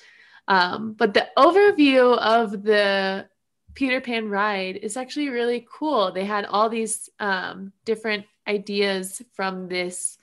[0.48, 3.28] Um, but the overview of the
[3.74, 6.12] Peter Pan ride is actually really cool.
[6.12, 10.18] They had all these um, different ideas from this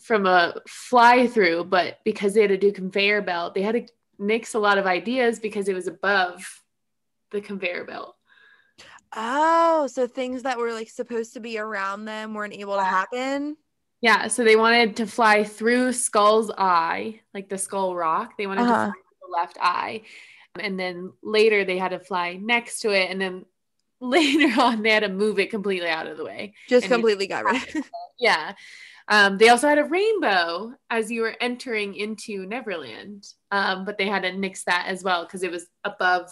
[0.00, 3.86] from a fly through, but because they had to do conveyor belt, they had to
[4.18, 6.62] mix a lot of ideas because it was above
[7.30, 8.16] the conveyor belt.
[9.14, 13.56] Oh, so things that were like supposed to be around them weren't able to happen.
[14.00, 18.36] Yeah, so they wanted to fly through Skull's eye, like the Skull Rock.
[18.36, 18.86] They wanted Uh-huh.
[18.86, 20.02] to fly the left eye.
[20.60, 23.10] And then later they had to fly next to it.
[23.10, 23.44] And then
[24.00, 26.54] later on, they had to move it completely out of the way.
[26.68, 27.84] Just completely got rid of it.
[28.18, 28.54] Yeah.
[29.08, 34.06] Um, they also had a rainbow as you were entering into Neverland, um, but they
[34.06, 36.30] had to nix that as well because it was above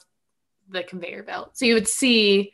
[0.70, 1.50] the conveyor belt.
[1.56, 2.52] So you would see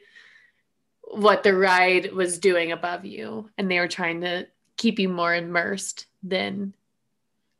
[1.02, 5.34] what the ride was doing above you, and they were trying to keep you more
[5.34, 6.74] immersed than.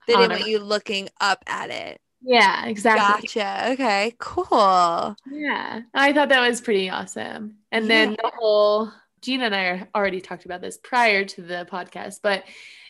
[0.07, 2.01] They didn't want you looking up at it.
[2.23, 3.29] Yeah, exactly.
[3.29, 3.73] Gotcha.
[3.73, 5.17] Okay, cool.
[5.31, 7.57] Yeah, I thought that was pretty awesome.
[7.71, 12.21] And then the whole Gina and I already talked about this prior to the podcast,
[12.23, 12.45] but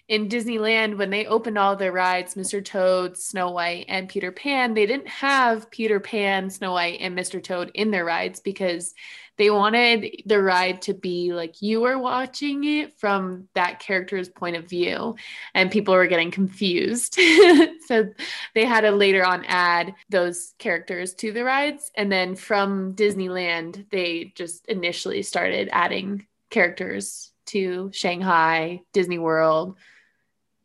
[0.09, 2.65] in Disneyland, when they opened all their rides, Mr.
[2.65, 7.43] Toad, Snow White, and Peter Pan, they didn't have Peter Pan, Snow White, and Mr.
[7.43, 8.95] Toad in their rides because
[9.37, 14.57] they wanted the ride to be like you were watching it from that character's point
[14.57, 15.15] of view,
[15.55, 17.15] and people were getting confused.
[17.87, 18.09] so
[18.55, 21.93] they had to later on add those characters to the rides.
[21.95, 29.77] And then from Disneyland, they just initially started adding characters to Shanghai, Disney World,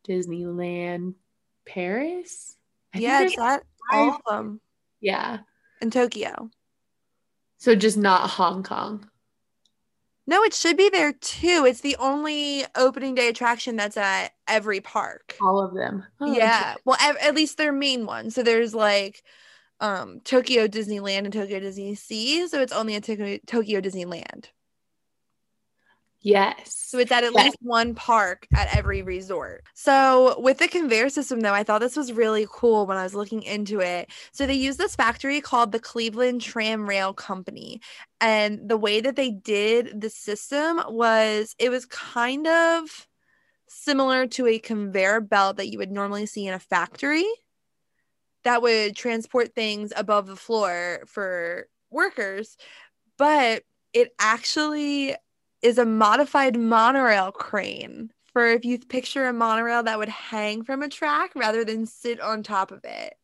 [0.07, 1.15] Disneyland,
[1.65, 2.55] Paris.
[2.93, 4.61] I Yeah, it's that all of them
[5.01, 5.39] yeah.
[5.81, 6.49] in Tokyo.
[7.57, 9.09] So just not Hong Kong.
[10.25, 11.65] No, it should be there too.
[11.67, 15.35] It's the only opening day attraction that's at every park.
[15.41, 16.05] All of them.
[16.21, 16.75] Oh, yeah.
[16.85, 18.29] Well, ev- at least their main one.
[18.29, 19.23] So there's like
[19.79, 22.47] um Tokyo Disneyland and Tokyo Disney Sea.
[22.47, 24.45] So it's only at Tokyo Disneyland.
[26.23, 26.73] Yes.
[26.87, 27.35] So it's at at Yes.
[27.35, 29.63] least one park at every resort.
[29.75, 33.15] So with the conveyor system, though, I thought this was really cool when I was
[33.15, 34.11] looking into it.
[34.31, 37.81] So they use this factory called the Cleveland Tram Rail Company.
[38.21, 43.07] And the way that they did the system was it was kind of
[43.67, 47.25] similar to a conveyor belt that you would normally see in a factory
[48.43, 52.57] that would transport things above the floor for workers.
[53.17, 55.15] But it actually
[55.63, 60.83] is a modified monorail crane for if you picture a monorail that would hang from
[60.83, 63.15] a track rather than sit on top of it.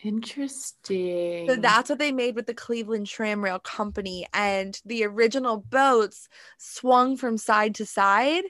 [0.00, 1.48] Interesting.
[1.48, 4.26] So that's what they made with the Cleveland Tramrail Company.
[4.32, 8.44] And the original boats swung from side to side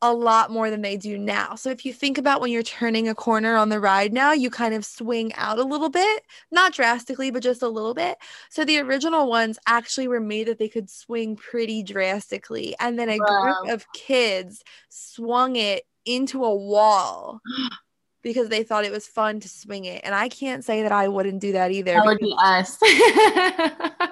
[0.00, 1.56] a lot more than they do now.
[1.56, 4.48] So if you think about when you're turning a corner on the ride now, you
[4.48, 8.16] kind of swing out a little bit, not drastically, but just a little bit.
[8.48, 12.76] So the original ones actually were made that they could swing pretty drastically.
[12.78, 13.42] And then a Wow.
[13.42, 17.40] group of kids swung it into a wall
[18.22, 20.00] because they thought it was fun to swing it.
[20.04, 21.94] And I can't say that I wouldn't do that either.
[21.94, 22.78] that would be us.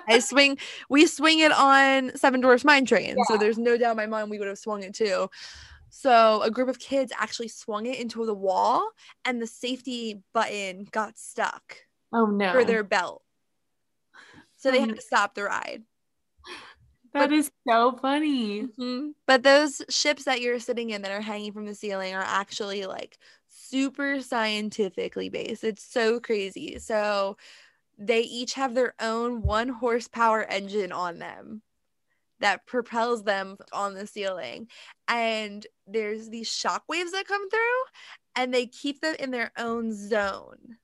[0.09, 3.17] I swing, we swing it on Seven Dwarfs Mine Train.
[3.25, 5.29] So there's no doubt in my mind we would have swung it too.
[5.91, 8.91] So a group of kids actually swung it into the wall
[9.25, 11.79] and the safety button got stuck
[12.13, 12.53] oh no.
[12.53, 13.23] for their belt.
[14.59, 15.83] So they had to stop the ride.
[17.13, 18.65] that is so funny.
[18.79, 19.15] Mhm.
[19.27, 22.87] But those ships that you're sitting in that are hanging from the ceiling are actually
[22.87, 23.19] like
[23.49, 25.65] super scientifically based.
[25.65, 26.79] It's so crazy.
[26.79, 27.37] So
[27.99, 31.63] they each have their own one horsepower engine on them
[32.41, 34.69] that propels them on the ceiling.
[35.09, 37.83] And there's these shock waves that come through
[38.35, 40.77] and they keep them in their own zone.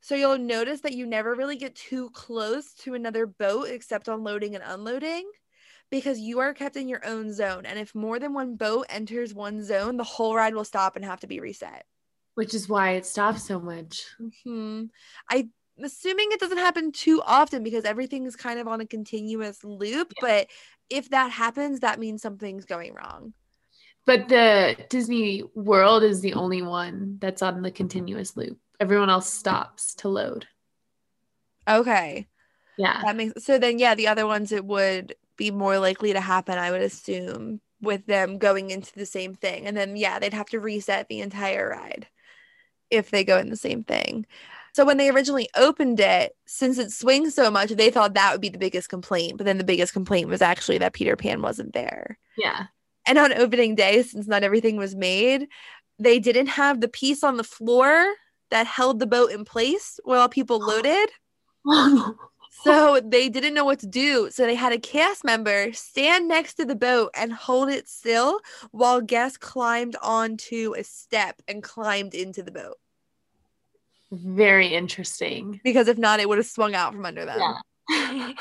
[0.00, 4.22] So you'll notice that you never really get too close to another boat except on
[4.22, 5.30] loading and unloading
[5.90, 7.64] because you are kept in your own zone.
[7.64, 11.04] And if more than one boat enters one zone, the whole ride will stop and
[11.04, 11.84] have to be reset.
[12.34, 14.04] Which is why it stops so much.
[14.44, 14.84] hmm
[15.30, 19.64] I'm assuming it doesn't happen too often because everything is kind of on a continuous
[19.64, 20.12] loop.
[20.20, 20.48] But
[20.90, 23.32] if that happens, that means something's going wrong.
[24.06, 28.58] But the Disney World is the only one that's on the continuous loop.
[28.78, 30.46] Everyone else stops to load.
[31.66, 32.28] Okay.
[32.76, 33.00] Yeah.
[33.02, 36.58] That makes so then yeah, the other ones it would be more likely to happen,
[36.58, 39.66] I would assume, with them going into the same thing.
[39.66, 42.06] And then yeah, they'd have to reset the entire ride
[42.90, 44.26] if they go in the same thing.
[44.74, 48.40] So when they originally opened it, since it swings so much, they thought that would
[48.40, 49.38] be the biggest complaint.
[49.38, 52.18] But then the biggest complaint was actually that Peter Pan wasn't there.
[52.36, 52.66] Yeah.
[53.06, 55.46] And on opening day, since not everything was made,
[56.00, 58.04] they didn't have the piece on the floor
[58.50, 61.08] that held the boat in place while people loaded.
[62.62, 64.30] So they didn't know what to do.
[64.30, 68.40] So they had a cast member stand next to the boat and hold it still
[68.70, 72.76] while guests climbed onto a step and climbed into the boat.
[74.22, 75.60] Very interesting.
[75.64, 77.38] Because if not, it would have swung out from under them.
[77.38, 78.32] Yeah.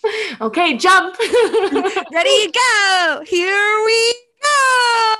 [0.40, 1.16] okay, jump.
[2.12, 3.22] Ready, go!
[3.26, 5.16] Here we go!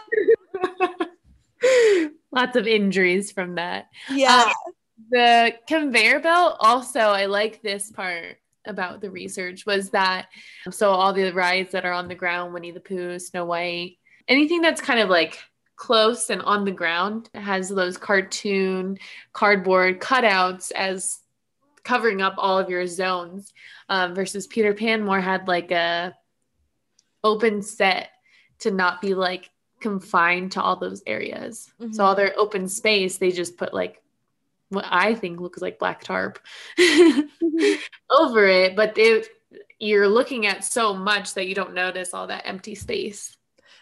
[2.32, 3.86] Lots of injuries from that.
[4.10, 4.44] Yeah.
[4.46, 4.52] Uh,
[5.10, 10.28] the conveyor belt, also, I like this part about the research was that
[10.70, 13.96] so all the rides that are on the ground, Winnie the Pooh, Snow White,
[14.28, 15.38] anything that's kind of like
[15.78, 18.98] close and on the ground has those cartoon
[19.32, 21.20] cardboard cutouts as
[21.84, 23.54] covering up all of your zones
[23.88, 26.14] um, versus Peter Pan more had like a
[27.22, 28.10] open set
[28.58, 31.72] to not be like confined to all those areas.
[31.80, 31.94] Mhm.
[31.94, 34.02] So all their open space, they just put like
[34.70, 36.40] what I think looks like black tarp
[38.10, 39.22] over it, but they,
[39.78, 43.37] you're looking at so much that you don't notice all that empty space.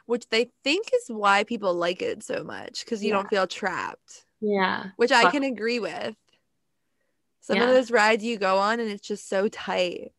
[0.07, 3.17] Which they think is why people like it so much because you Yeah.
[3.17, 4.87] don't feel trapped, Yeah.
[4.97, 6.15] which I can agree with.
[7.41, 10.13] Some of those rides you go on and it's just so tight.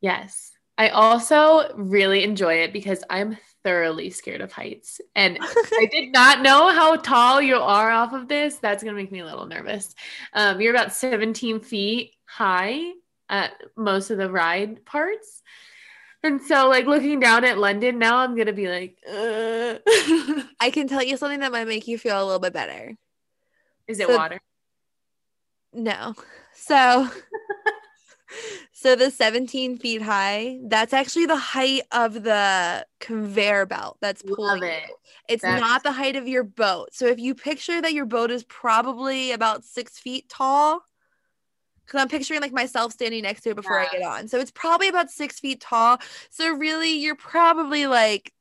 [0.00, 0.52] Yes.
[0.76, 5.00] I also really enjoy it because I'm thoroughly scared of heights.
[5.14, 8.56] And I did not know how tall you are off of this.
[8.56, 9.94] That's going to make me a little nervous.
[10.32, 12.90] Um, you're about 17 feet high
[13.28, 15.42] at most of the ride parts.
[16.24, 19.74] And so, like, looking down at London now, I'm going to be like, uh.
[20.60, 22.96] I can tell you something that might make you feel a little bit better.
[23.86, 24.40] is it So- water?
[25.72, 26.14] No.
[26.54, 27.10] So
[28.72, 34.60] so the 17 feet high, that's actually the height of the conveyor belt that's pulling
[34.60, 34.82] Love it.
[34.88, 34.94] you.
[35.28, 36.90] It's That's- not the height of your boat.
[36.94, 40.82] So if you picture that your boat is probably about six feet tall,
[41.86, 44.28] because I'm picturing like myself standing next to it before I get on.
[44.28, 45.98] So it's probably about six feet tall.
[46.30, 48.32] So really, you're probably like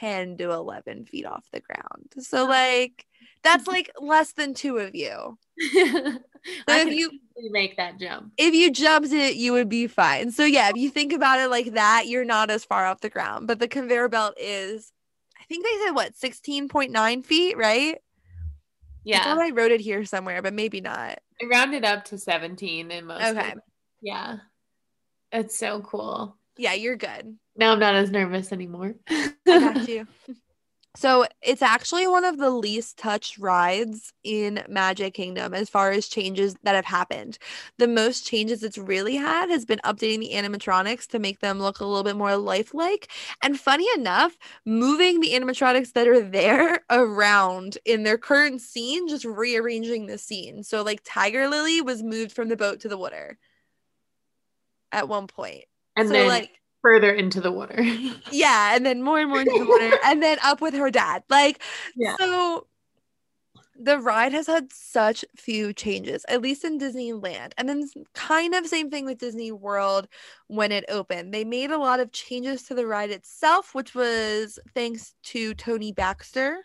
[0.00, 2.12] 10 to 11 feet off the ground.
[2.18, 3.06] So like
[3.42, 5.38] that's like less than two of you.
[5.60, 6.20] I
[6.68, 7.10] if you-
[7.50, 8.32] make that jump.
[8.36, 10.32] if you jumped it, you would be fine.
[10.32, 13.08] So yeah, if you think about it like that, you're not as far off the
[13.10, 13.46] ground.
[13.46, 14.92] But the conveyor belt is,
[15.40, 17.94] I think they said what, 16.9 feet, right?
[17.94, 18.00] I
[19.04, 19.22] Yeah.
[19.24, 21.20] thought I wrote it here somewhere, but maybe not.
[21.42, 23.24] I rounded up to 17 in most.
[23.24, 23.54] Okay.
[24.02, 24.36] Yeah.
[25.32, 26.36] It's so cool.
[26.56, 27.36] Yeah, you're good.
[27.56, 28.94] Now I'm not as nervous anymore.
[29.08, 30.06] I got you.
[30.96, 36.08] So it's actually one of the least touched rides in Magic Kingdom as far as
[36.08, 37.38] changes that have happened.
[37.78, 41.78] The most changes it's really had has been updating the animatronics to make them look
[41.78, 43.12] a little bit more lifelike.
[43.42, 49.24] And funny enough, moving the animatronics that are there around in their current scene, just
[49.24, 50.64] rearranging the scene.
[50.64, 53.38] So like Tiger Lily was moved from the boat to the water
[54.90, 55.64] at one point.
[55.94, 57.82] And so then like further into the water.
[58.30, 61.22] yeah, and then more and more into the water, and then up with her dad.
[61.28, 61.62] Like,
[61.96, 62.16] Yeah.
[62.18, 62.66] so
[63.80, 67.52] the ride has had such few changes, at least in Disneyland.
[67.56, 70.08] And then kind of same thing with Disney World
[70.48, 71.32] when it opened.
[71.32, 75.92] They made a lot of changes to the ride itself, which was thanks to Tony
[75.92, 76.58] Baxter.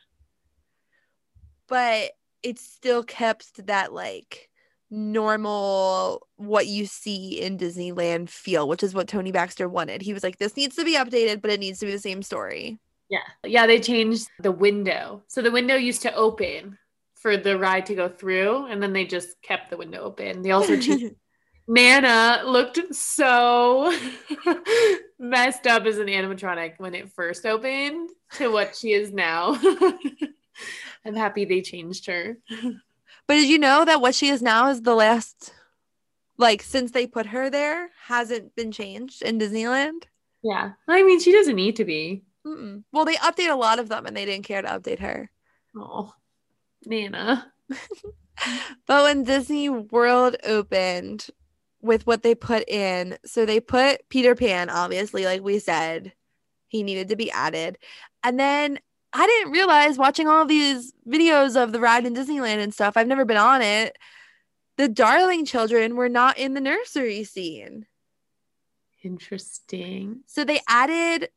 [1.67, 2.11] But
[2.41, 4.49] it still kept that like
[4.93, 10.03] normal what you see in Disneyland feel, which is what Tony Baxter wanted.
[10.03, 12.21] He was like, this needs to be updated, but it needs to be the same
[12.21, 12.79] story.
[13.09, 13.19] Yeah.
[13.43, 15.23] Yeah, they changed the window.
[15.27, 16.77] So the window used to open
[17.15, 20.41] for the ride to go through, and then they just kept the window open.
[20.41, 21.15] They also changed
[21.67, 23.97] Nana looked so
[25.19, 29.57] messed up as an animatronic when it first opened to what she is now.
[31.05, 32.37] I'm happy they changed her.
[33.27, 35.53] But did you know that what she is now is the last,
[36.37, 40.03] like, since they put her there, hasn't been changed in Disneyland?
[40.43, 40.73] Yeah.
[40.87, 42.23] I mean, she doesn't need to be.
[42.45, 42.83] Mm-mm.
[42.91, 45.31] Well, they update a lot of them and they didn't care to update her.
[45.75, 46.13] Oh,
[46.85, 47.51] Nana.
[48.87, 51.27] But when Disney World opened
[51.81, 56.13] with what they put in, so they put Peter Pan, obviously, like we said,
[56.67, 57.77] he needed to be added.
[58.23, 58.79] And then
[59.13, 63.07] I didn't realize watching all these videos of the ride in Disneyland and stuff, I've
[63.07, 63.95] never been on it.
[64.77, 67.85] The darling children were not in the nursery scene.
[69.03, 70.21] Interesting.
[70.25, 71.29] So they added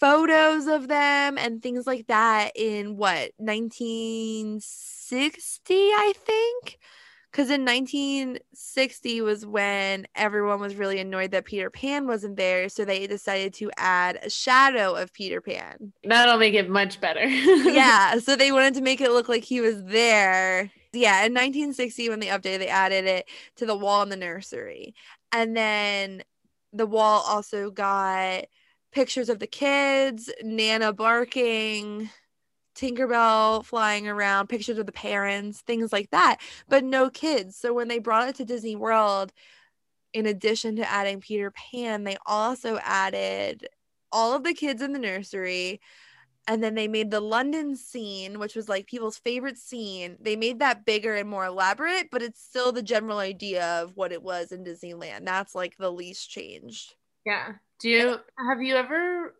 [0.00, 6.80] photos of them and things like that in what 1960 I think
[7.32, 12.84] cuz in 1960 was when everyone was really annoyed that Peter Pan wasn't there so
[12.84, 15.92] they decided to add a shadow of Peter Pan.
[16.04, 17.26] That'll make it much better.
[17.26, 20.70] yeah, so they wanted to make it look like he was there.
[20.92, 24.94] Yeah, in 1960 when they updated they added it to the wall in the nursery.
[25.32, 26.22] And then
[26.72, 28.44] the wall also got
[28.92, 32.10] pictures of the kids, Nana barking,
[32.74, 37.56] Tinkerbell flying around, pictures of the parents, things like that, but no kids.
[37.56, 39.32] So when they brought it to Disney World,
[40.12, 43.66] in addition to adding Peter Pan, they also added
[44.10, 45.80] all of the kids in the nursery.
[46.48, 50.16] And then they made the London scene, which was like people's favorite scene.
[50.20, 54.10] They made that bigger and more elaborate, but it's still the general idea of what
[54.10, 55.24] it was in Disneyland.
[55.24, 56.96] That's like the least changed.
[57.24, 57.52] Yeah.
[57.78, 59.34] Do you have you ever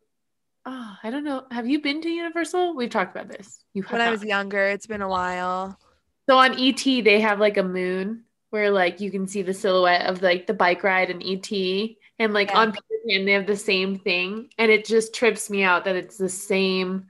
[0.66, 1.44] oh, I don't know.
[1.50, 2.74] Have you been to Universal?
[2.76, 3.62] We've talked about this.
[3.74, 5.78] You When I was younger, it's been a while.
[6.28, 10.06] So on ET they have like a moon where like you can see the silhouette
[10.06, 11.50] of like the bike ride and ET
[12.18, 12.58] and like Yeah.
[12.58, 15.96] on Peter Pan they have the same thing and it just trips me out that
[15.96, 17.06] it's the same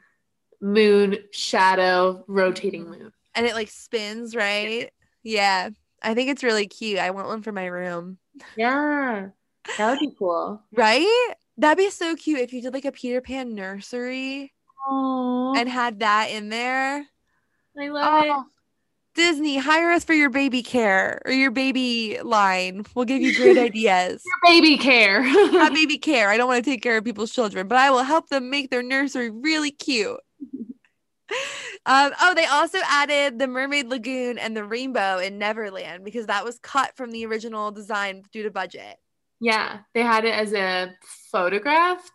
[0.61, 3.03] moon shadow rotating mm-hmm.
[3.03, 3.13] moon.
[3.35, 4.91] And it like spins, right?
[5.23, 5.71] Yeah.
[6.03, 6.99] I think it's really cute.
[6.99, 8.19] I want one for my room.
[8.57, 9.29] Yeah.
[9.79, 10.63] That would be cool.
[10.73, 11.35] Right?
[11.59, 14.53] That'd be so cute if you did like a Peter Pan nursery
[14.89, 17.07] Oh, and had that in there.
[17.79, 18.45] I love Oh,
[19.15, 22.85] Disney, hire us for your baby care or your baby line.
[22.95, 24.23] We'll give you great ideas.
[24.25, 24.49] it.
[24.49, 25.23] Baby care.
[25.53, 26.31] Not baby care.
[26.31, 28.71] I don't want to take care of people's children, but I will help them make
[28.71, 30.19] their nursery really cute.
[31.87, 36.45] Um, oh, they also added the Mermaid Lagoon and the rainbow in Neverland because that
[36.45, 38.97] was cut from the original design due to budget.
[39.43, 40.95] Yeah, they had it as a
[41.33, 42.09] photograph,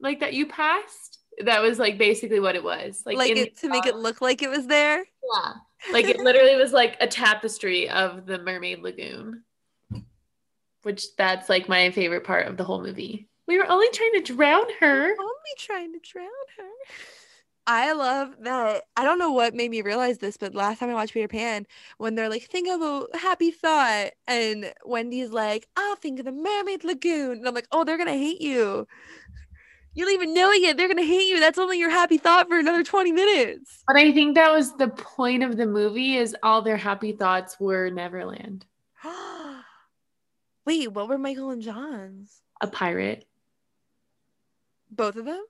[0.00, 1.18] like that you passed.
[1.44, 4.40] That was like basically what it was, like, Like, it, to make it look like
[4.40, 4.98] it was there.
[4.98, 5.52] yeah,
[5.92, 9.42] like it literally was like a tapestry of the Mermaid Lagoon,
[10.84, 13.28] which that's like my favorite part of the whole movie.
[13.46, 15.02] We were only trying to drown her.
[15.10, 16.70] Only trying to drown her.
[17.66, 18.84] I love that.
[18.96, 21.66] I don't know what made me realize this, but last time I watched Peter Pan,
[21.96, 26.32] when they're like, think of a happy thought, and Wendy's like, I'll think of the
[26.32, 27.38] Mermaid Lagoon.
[27.38, 28.86] And I'm like, oh, they're going to hate you.
[29.94, 30.76] You don't even know it yet.
[30.76, 31.40] They're going to hate you.
[31.40, 33.82] That's only your happy thought for another 20 minutes.
[33.86, 37.58] But I think that was the point of the movie is all their happy thoughts
[37.58, 38.66] were Neverland.
[40.66, 42.42] Wait, what were Michael and John's?
[42.60, 43.24] A pirate.
[44.90, 45.44] Both of them?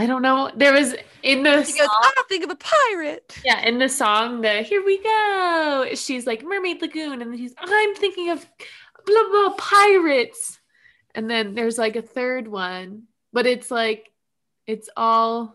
[0.00, 0.50] I don't know.
[0.56, 3.36] There was in the She goes, song- I'll think of a pirate.
[3.44, 5.88] Yeah, in the song, the here we go.
[5.94, 8.46] She's like Mermaid Lagoon, and then she's I'm thinking of
[9.04, 10.58] blah blah pirates,
[11.14, 14.10] And then there's like a third one, but it's like
[14.66, 15.54] it's all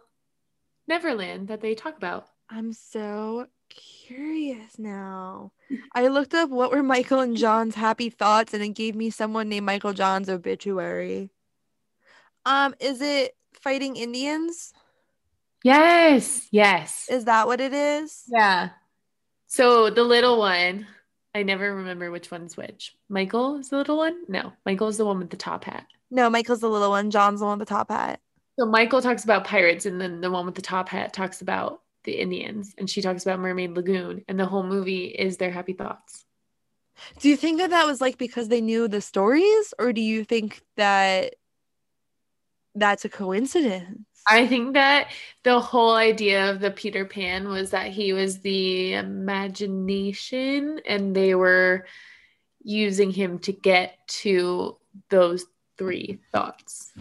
[0.88, 2.28] Neverland that they talk about.
[2.48, 5.54] I'm so curious now.
[5.96, 9.50] I looked up what were Michael and John's happy thoughts and it gave me someone
[9.50, 11.32] named Michael John's obituary.
[12.46, 13.36] Um, is it
[13.66, 14.74] fighting Indians?
[15.64, 17.08] Yes, yes.
[17.10, 18.24] Is that what it is?
[18.28, 18.70] Yeah.
[19.48, 20.86] So the little one,
[21.34, 22.96] I never remember which one's which.
[23.10, 24.22] Michael is the little one?
[24.28, 25.88] No, Michael is the one with the top hat.
[26.12, 27.10] No, Michael's the little one.
[27.10, 28.20] John's the one with the top hat.
[28.60, 31.82] So Michael talks about pirates, and then the one with the top hat talks about
[32.04, 35.74] the Indians, and she talks about Mermaid Lagoon, and the whole movie is their happy
[35.74, 36.24] thoughts.
[37.20, 40.24] Do you think that that was like because they knew the stories, or do you
[40.24, 41.34] think that
[42.76, 44.00] that's a coincidence?
[44.28, 45.12] I think that
[45.44, 51.36] the whole idea of the Peter Pan was that he was the imagination, and they
[51.36, 51.86] were
[52.64, 54.78] using him to get to
[55.10, 55.46] those
[55.78, 56.92] three thoughts.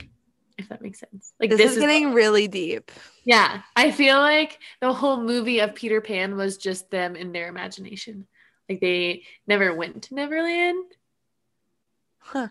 [0.59, 1.33] If that makes sense.
[1.41, 2.93] Like This, is getting really deep.
[3.25, 7.49] Yeah, I feel like the whole movie of Peter Pan was just them in their
[7.49, 8.27] imagination.
[8.69, 10.85] Like they never went to Neverland,
[12.19, 12.49] Huh.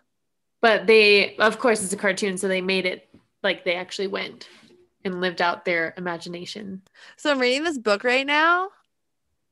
[0.62, 3.08] but they, of course, it's a cartoon, so they made it
[3.44, 4.48] like they actually went
[5.04, 6.82] and lived out their imagination.
[7.18, 8.70] So I'm reading this book right now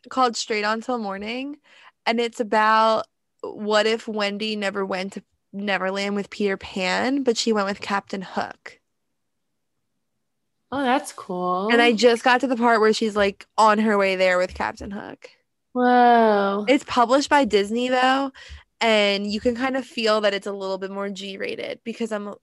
[0.10, 1.58] called Straight On Till Morning,
[2.06, 3.08] and it's about
[3.42, 5.24] what if Wendy never went to
[5.54, 8.80] Neverland with Peter Pan, but she went with Captain Hook.
[10.72, 11.70] Oh, that's cool.
[11.72, 14.54] And I just got to the part where she's like on her way there with
[14.54, 15.30] Captain Hook.
[15.74, 18.32] whoa, It's published by Disney though,
[18.82, 22.12] and you can kind of feel that it's a little bit more G rated because
[22.12, 22.34] I'm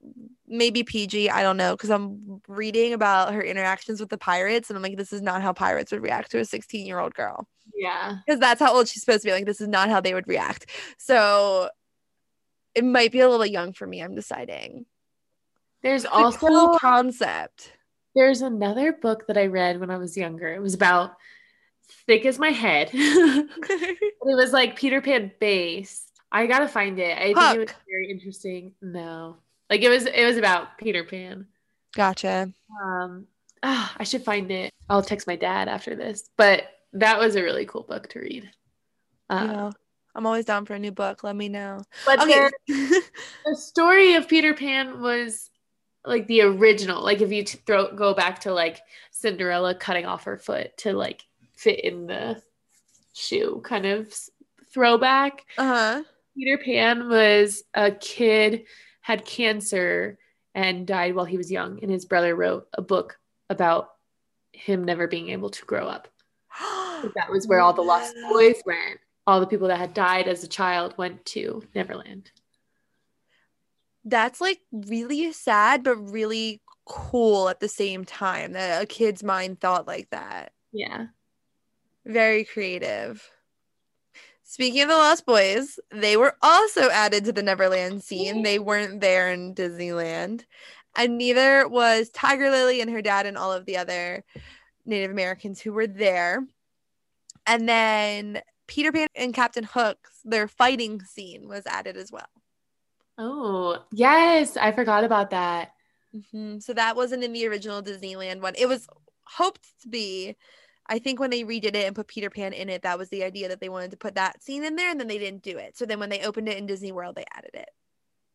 [0.46, 4.76] maybe PG, I don't know, because I'm reading about her interactions with the pirates, and
[4.76, 7.46] I'm like, this is not how pirates would react to a 16 year old girl
[7.74, 9.32] yeah, because that's how old she's supposed to be.
[9.32, 10.66] Like, this is not how they would react.
[10.98, 11.70] So
[12.74, 14.00] it might be a little young for me.
[14.00, 14.86] I'm deciding.
[15.82, 17.72] there's It's a also cool concept.
[18.14, 20.52] there's another book that I read when I was younger.
[20.52, 21.12] It was about
[22.06, 22.90] thick as my head.
[22.92, 26.07] it was like Peter Pan based.
[26.30, 27.16] I gotta find it.
[27.16, 28.72] I think it was very interesting.
[28.82, 29.36] No,
[29.70, 31.46] like it was it was about Peter Pan.
[31.94, 32.52] Gotcha.
[32.82, 33.26] Um,
[33.62, 34.72] ah, I should find it.
[34.88, 36.28] I'll text my dad after this.
[36.36, 38.50] But that was a really cool book to read.
[39.30, 39.70] Uh, yeah.
[40.14, 41.22] I'm always down for a new book.
[41.22, 41.82] Let me know.
[42.04, 42.48] But Okay.
[42.66, 43.02] the,
[43.46, 45.50] the story of Peter Pan was
[46.04, 47.02] like the original.
[47.02, 50.92] Like if you t- throw go back to like Cinderella cutting off her foot to
[50.92, 51.24] like
[51.56, 52.42] fit in the
[53.14, 54.12] shoe kind of
[54.72, 55.44] throwback.
[55.56, 56.02] uh-huh.
[56.38, 58.64] Peter Pan was a kid
[59.00, 60.18] had cancer
[60.54, 63.18] and died while he was young, and his brother wrote a book
[63.50, 63.90] about
[64.52, 66.08] him never being able to grow up.
[67.14, 68.98] That was where all the lost boys went.
[69.24, 72.32] All the people that had died as a child went to Neverland.
[74.04, 79.60] That's like really sad, but really cool at the same time that a kid's mind
[79.60, 80.52] thought like that.
[80.72, 81.06] Yeah.
[82.04, 83.30] Very creative.
[84.50, 88.42] Speaking of the Lost Boys, they were also added to the Neverland scene.
[88.42, 90.44] They weren't there in Disneyland.
[90.96, 94.24] And neither was Tiger Lily and her dad and all of the other
[94.86, 96.46] Native Americans who were there.
[97.46, 102.30] And then Peter Pan and Captain Hook's their fighting scene was added as well.
[103.18, 104.56] Oh, yes.
[104.56, 105.72] I forgot about that.
[106.16, 106.62] Mhm.
[106.62, 108.54] So that wasn't in the original Disneyland one.
[108.56, 108.88] It was
[109.24, 110.36] hoped to be.
[110.88, 113.22] I think when they redid it and put Peter Pan in it, that was the
[113.24, 115.56] idea that they wanted to put that scene in there, and then they didn't do
[115.58, 115.76] it.
[115.76, 117.68] So then when they opened it in Disney World, they added it.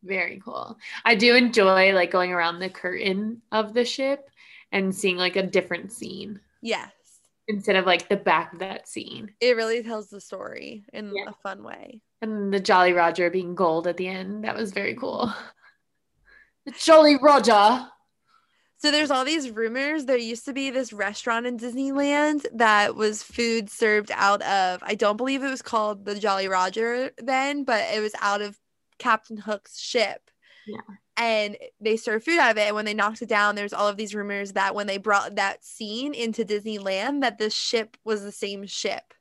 [0.02, 0.78] Very cool.
[1.04, 4.28] I do enjoy like going around the curtain of the ship
[4.70, 6.92] and seeing like a different scene Yes,
[7.48, 9.32] instead of like the back of that scene.
[9.40, 11.30] it really tells the story in Yeah.
[11.30, 12.02] a fun way.
[12.22, 14.44] And the Jolly Roger being gold at the end.
[14.44, 15.32] That was very cool.
[16.66, 17.86] The Jolly Roger.
[18.84, 20.04] So there's all these rumors.
[20.04, 24.82] There used to be this restaurant in Disneyland that was food served out of.
[24.82, 28.60] I don't believe it was called the Jolly Roger then, but it was out of
[28.98, 30.30] Captain Hook's ship.
[30.66, 30.96] Yeah.
[31.16, 32.66] And they served food out of it.
[32.66, 35.36] And when they knocked it down, there's all of these rumors that when they brought
[35.36, 39.13] that scene into Disneyland, that the ship was the same ship.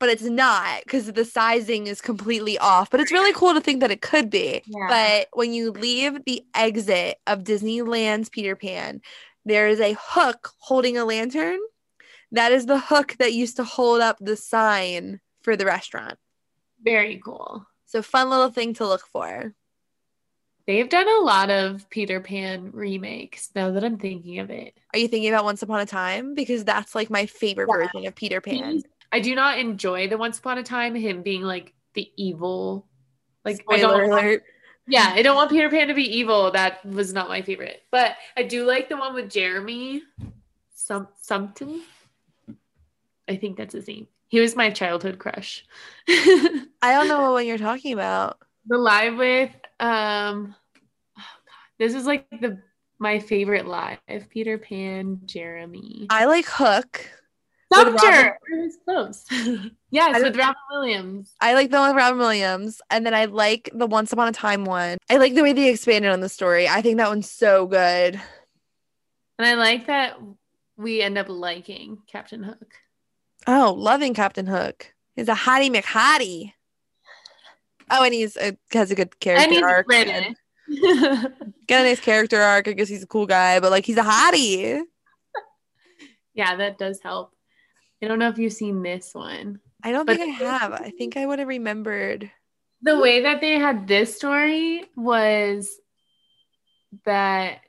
[0.00, 2.88] But it's not because the sizing is completely off.
[2.90, 4.62] But it's really cool to think that it could be.
[4.66, 4.86] Yeah.
[4.88, 9.00] But when you leave the exit of Disneyland's Peter Pan,
[9.44, 11.58] there is a hook holding a lantern.
[12.32, 16.18] That is the hook that used to hold up the sign for the restaurant.
[16.82, 17.66] Very cool.
[17.86, 19.54] So fun little thing to look for.
[20.66, 24.74] They've done a lot of Peter Pan remakes now that I'm thinking of it.
[24.92, 26.34] Are you thinking about Once Upon a Time?
[26.34, 27.86] Because that's like my favorite Yeah.
[27.86, 28.72] version of Peter Pan.
[28.72, 32.86] He's- I do not enjoy the Once Upon a Time, him being like the evil.
[33.44, 34.42] Like I Spoiler don't alert.
[34.86, 36.50] Yeah, I don't want Peter Pan to be evil.
[36.50, 37.82] That was not my favorite.
[37.90, 40.02] But I do like the one with Jeremy
[40.88, 41.82] some something.
[43.28, 44.08] I think that's his name.
[44.28, 45.66] He was my childhood crush.
[46.08, 48.38] I don't know what you're talking about.
[48.66, 49.50] the live with
[49.80, 50.54] um
[51.18, 51.22] oh
[51.78, 52.60] this is like the
[52.98, 53.98] my favorite live.
[54.30, 56.06] Peter Pan, Jeremy.
[56.10, 57.08] I like Hook.
[57.70, 58.38] With Robin- Doctor!
[58.48, 59.24] Where are his clothes?
[59.90, 61.34] yes, with Robin Williams.
[61.40, 64.32] I like the one with Robin Williams, and then I like the Once Upon a
[64.32, 64.98] Time one.
[65.10, 66.68] I like the way they expanded on the story.
[66.68, 68.20] I think that one's so good.
[69.38, 70.18] And I like that
[70.76, 72.74] we end up liking Captain Hook.
[73.46, 74.92] Oh, loving Captain Hook.
[75.14, 76.52] He's a hottie McHottie.
[77.90, 79.86] Oh, and he's a, has a good character and he's arc.
[79.86, 80.34] British.
[80.82, 81.32] Got
[81.80, 82.68] a nice character arc.
[82.68, 84.82] I guess he's a cool guy, but like he's a hottie.
[86.34, 87.32] yeah, that does help.
[88.02, 89.60] I don't know if you've seen this one.
[89.82, 90.72] I don't think I have.
[90.72, 92.30] I think I would have remembered.
[92.82, 95.80] The way that they had this story was
[97.04, 97.60] that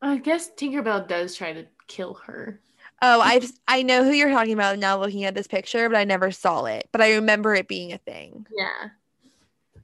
[0.00, 2.60] I guess Tinkerbell does try to kill her.
[3.00, 6.04] Oh, I I know who you're talking about now looking at this picture, but I
[6.04, 6.88] never saw it.
[6.92, 8.46] But I remember it being a thing.
[8.56, 8.90] Yeah.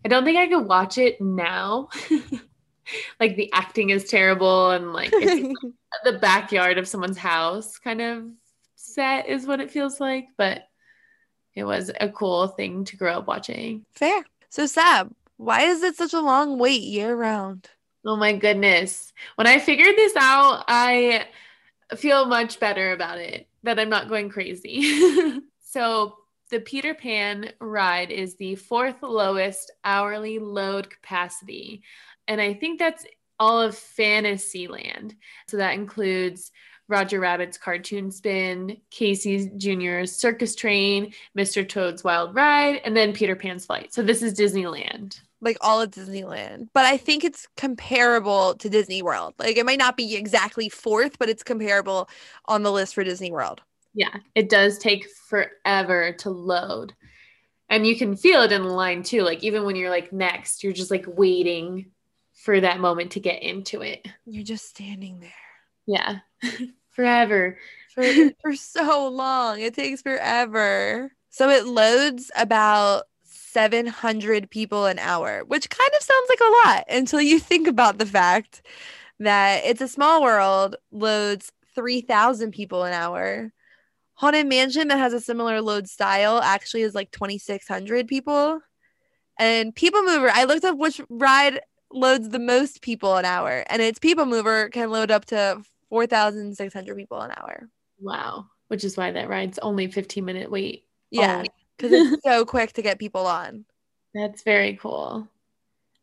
[0.04, 1.88] I don't think I could watch it now.
[3.20, 5.60] like the acting is terrible and like it's
[6.04, 8.24] the backyard of someone's house kind of
[8.98, 10.66] set is what it feels like, but
[11.54, 13.86] it was a cool thing to grow up watching.
[13.94, 14.24] Fair.
[14.48, 17.68] So Sab, why is it such a long wait year round?
[18.04, 19.12] Oh my goodness.
[19.36, 21.26] When I figured this out, I
[21.94, 25.40] feel much better about it that I'm not going crazy.
[25.60, 26.16] so,
[26.50, 31.82] the Peter Pan ride is the fourth lowest hourly load capacity.
[32.26, 33.04] And I think that's
[33.38, 35.14] all of Fantasyland.
[35.46, 36.50] So, that includes
[36.88, 41.68] Roger Rabbit's cartoon spin, Casey Jr.'s circus train, Mr.
[41.68, 43.92] Toad's wild ride, and then Peter Pan's flight.
[43.92, 45.20] So, this is Disneyland.
[45.40, 46.68] Like all of Disneyland.
[46.74, 49.34] But I think it's comparable to Disney World.
[49.38, 52.08] Like it might not be exactly fourth, but it's comparable
[52.46, 53.62] on the list for Disney World.
[53.94, 56.94] Yeah, it does take forever to load.
[57.68, 59.22] And you can feel it in the line too.
[59.22, 61.90] Like even when you're like next, you're just like waiting
[62.34, 64.06] for that moment to get into it.
[64.26, 65.30] You're just standing there
[65.86, 66.18] Yeah.
[66.98, 67.56] forever.
[67.94, 68.02] for
[68.42, 69.60] for so long.
[69.60, 71.12] It takes forever.
[71.30, 76.84] So it loads about 700 people an hour, which kind of sounds like a lot
[76.88, 78.66] until you think about the fact
[79.20, 83.52] that it's a small world loads 3000 people an hour.
[84.14, 88.60] Haunted Mansion that has a similar load style actually is like 2600 people.
[89.38, 91.60] And People Mover, I looked up which ride
[91.92, 96.96] loads the most people an hour, and it's People Mover can load up to 4,600
[96.96, 97.68] people an hour.
[98.00, 98.46] Wow.
[98.68, 100.84] Which is why that ride's only 15 minute wait.
[101.10, 101.44] Yeah,
[101.76, 103.64] because it's so quick to get people on.
[104.14, 105.28] That's very cool.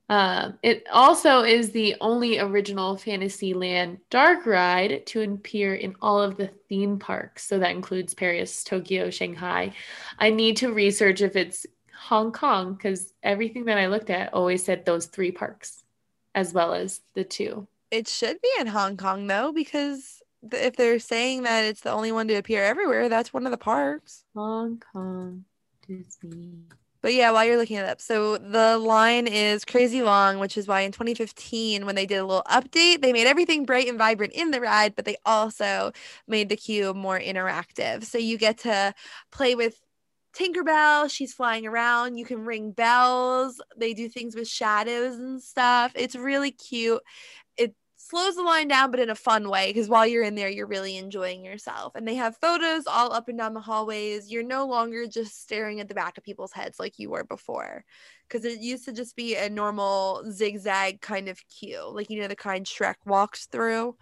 [0.08, 6.38] Um, it also is the only original Fantasyland dark ride to appear in all of
[6.38, 7.46] the theme parks.
[7.46, 9.74] So that includes Paris, Tokyo, Shanghai.
[10.20, 11.66] I need to research if it's
[11.98, 15.84] Hong Kong because everything that I looked at always said those three parks
[16.36, 17.68] as well as the two.
[17.92, 20.22] It should be in Hong Kong though, because
[20.52, 23.58] if they're saying that it's the only one to appear everywhere, that's one of the
[23.58, 24.26] parks.
[24.36, 25.46] Hong Kong,
[25.88, 26.64] Disney.
[27.02, 30.68] But yeah, while you're looking it up, so the line is crazy long, which is
[30.68, 34.34] why in 2015, when they did a little update, they made everything bright and vibrant
[34.34, 35.92] in the ride, but they also
[36.28, 38.06] made the queue more interactive.
[38.06, 38.96] So you get to
[39.32, 39.80] play with
[40.36, 41.12] Tinkerbell.
[41.12, 42.18] She's flying around.
[42.18, 43.62] You can ring bells.
[43.78, 45.92] They do things with shadows and stuff.
[45.94, 47.04] It's really cute.
[48.06, 50.50] It slows the line down, but in a fun way, because while you're in there,
[50.50, 51.96] you're really enjoying yourself.
[51.96, 54.32] And they have photos all up and down the hallways.
[54.32, 57.84] You're no longer just staring at the back of people's heads like you were before.
[58.28, 62.28] Because it used to just be a normal zigzag kind of queue, like you know,
[62.28, 63.96] the kind Shrek walks through.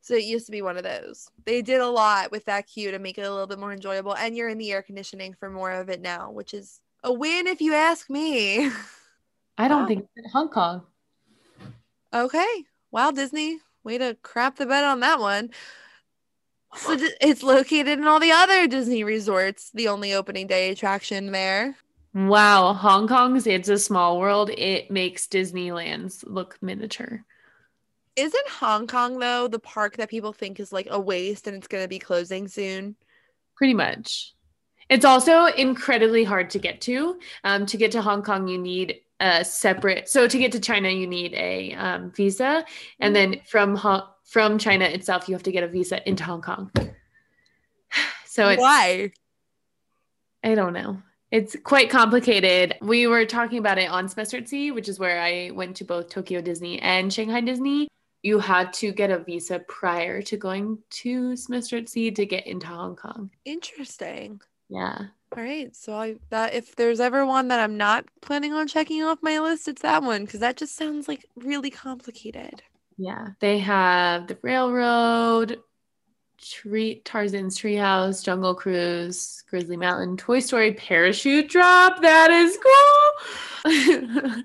[0.00, 1.28] So it used to be one of those.
[1.44, 4.16] They did a lot with that queue to make it a little bit more enjoyable.
[4.16, 7.46] And you're in the air conditioning for more of it now, which is a win
[7.46, 8.68] if you ask me.
[9.58, 9.86] I don't Wow.
[9.86, 10.82] think it's in Hong Kong.
[12.12, 12.64] Okay.
[12.90, 13.58] Wow, Disney.
[13.84, 15.50] Way to crap the bed on that one.
[16.74, 21.76] So it's located in all the other Disney resorts, the only opening day attraction there.
[22.14, 24.50] Wow, Hong Kong's It's a Small World.
[24.50, 27.24] It makes Disneyland's look miniature.
[28.16, 31.68] Isn't Hong Kong, though, the park that people think is like a waste and it's
[31.68, 32.96] going to be closing soon?
[33.56, 34.34] Pretty much.
[34.88, 37.20] It's also incredibly hard to get to.
[37.44, 40.08] Um, to get to Hong Kong, you need a separate.
[40.08, 42.64] So to get to China, you need a um, visa,
[43.00, 46.42] and then from Hong, from China itself, you have to get a visa into Hong
[46.42, 46.70] Kong.
[48.30, 49.10] So it's Why?
[50.44, 51.02] I don't know.
[51.32, 52.76] It's quite complicated.
[52.80, 55.84] We were talking about it on Semester at Sea, which is where I went to
[55.84, 57.88] both Tokyo Disney and Shanghai Disney.
[58.22, 62.46] You had to get a visa prior to going to Semester at Sea to get
[62.46, 63.30] into Hong Kong.
[63.44, 64.40] Interesting.
[64.68, 65.06] Yeah.
[65.36, 65.74] All right.
[65.76, 69.38] So I that if there's ever one that I'm not planning on checking off my
[69.40, 72.62] list, it's that one because that just sounds like really complicated.
[72.96, 73.28] Yeah.
[73.40, 75.60] They have the railroad,
[76.40, 82.00] tree Tarzan's treehouse, Jungle Cruise, Grizzly Mountain, Toy Story parachute drop.
[82.02, 82.58] That is
[83.64, 84.42] cool.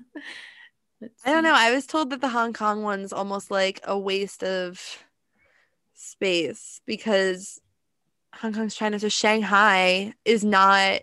[1.24, 1.54] I don't know.
[1.54, 5.02] I was told that the Hong Kong one's almost like a waste of
[5.94, 7.60] space because
[8.40, 11.02] Hong Kong's China, so Shanghai is not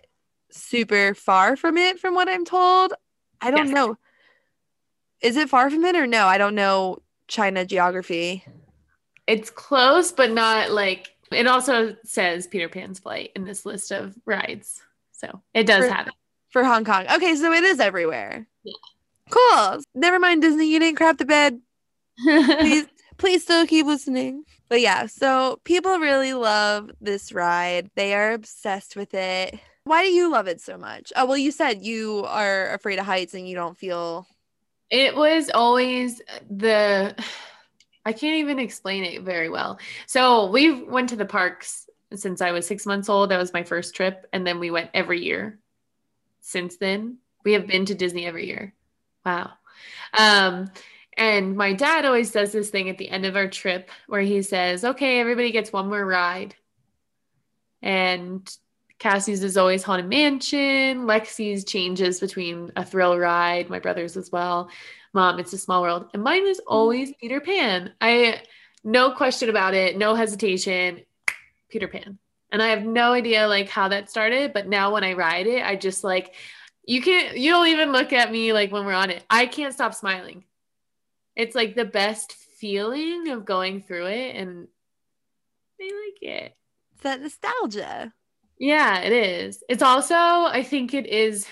[0.50, 2.92] super far from it, from what I'm told.
[3.40, 3.74] I don't Yes.
[3.74, 3.98] know.
[5.20, 6.26] Is it far from it or no?
[6.26, 8.44] I don't know China geography.
[9.26, 14.14] It's close, but not like it also says Peter Pan's flight in this list of
[14.26, 14.82] rides.
[15.12, 16.14] So it does For- have it.
[16.50, 17.06] For Hong Kong.
[17.10, 18.46] Okay, so it is everywhere.
[18.62, 18.74] Yeah.
[19.30, 19.80] Cool.
[19.94, 20.66] Never mind, Disney.
[20.70, 21.60] You didn't crap the bed.
[22.22, 22.84] please
[23.18, 28.96] please still keep listening but yeah so people really love this ride they are obsessed
[28.96, 32.72] with it why do you love it so much oh well you said you are
[32.72, 34.26] afraid of heights and you don't feel
[34.90, 37.14] It was always the
[38.04, 39.78] I can't even explain it very well.
[40.06, 43.30] So we went to the parks since I was six months old.
[43.30, 45.60] That was my first trip, and then we went every year.
[46.40, 48.74] Since then, we have been to Disney every year.
[49.24, 49.52] Wow.
[50.18, 50.70] Um,
[51.16, 54.42] and my dad always does this thing at the end of our trip where he
[54.42, 56.54] says, "Okay, everybody gets one more ride."
[57.82, 58.48] And
[59.02, 61.06] Cassie's is always Haunted Mansion.
[61.06, 63.68] Lexi's changes between a thrill ride.
[63.68, 64.70] My brother's as well.
[65.12, 66.08] Mom, it's a small world.
[66.14, 66.72] And mine was mm-hmm.
[66.72, 67.92] always Peter Pan.
[68.00, 68.42] I,
[68.84, 71.00] no question about it, no hesitation,
[71.68, 72.18] Peter Pan.
[72.52, 75.64] And I have no idea like how that started, but now when I ride it,
[75.64, 76.34] I just like,
[76.84, 79.24] you can't, you don't even look at me like when we're on it.
[79.28, 80.44] I can't stop smiling.
[81.36, 84.36] It's like the best feeling of going through it.
[84.36, 84.68] And
[85.78, 86.56] they like it.
[86.92, 88.12] it's that nostalgia
[88.58, 89.62] Yeah, it is.
[89.68, 91.46] It's also, I think it is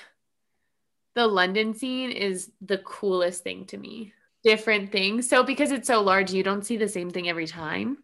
[1.15, 4.13] the London scene is the coolest thing to me.
[4.45, 5.29] Different things.
[5.29, 7.99] So because it's so large, you don't see the same thing every time.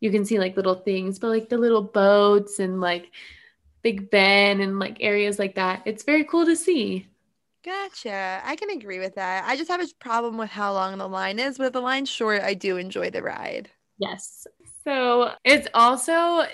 [0.00, 3.10] You can see like little things, but like the little boats and like
[3.82, 5.82] Big Ben and like areas like that.
[5.84, 7.08] It's very cool to see.
[7.64, 11.08] Gotcha i can agree with that i just have a problem with how long the
[11.08, 14.46] line is but if the line's short i do enjoy the ride Yes.
[14.84, 16.44] So it's also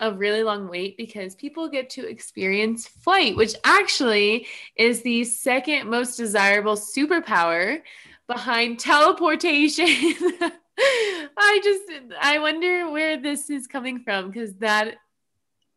[0.00, 4.46] a really long wait because people get to experience flight, which actually
[4.76, 7.80] is the second most desirable superpower
[8.26, 9.86] behind teleportation.
[10.78, 11.82] I just
[12.20, 14.96] I wonder where this is coming from because that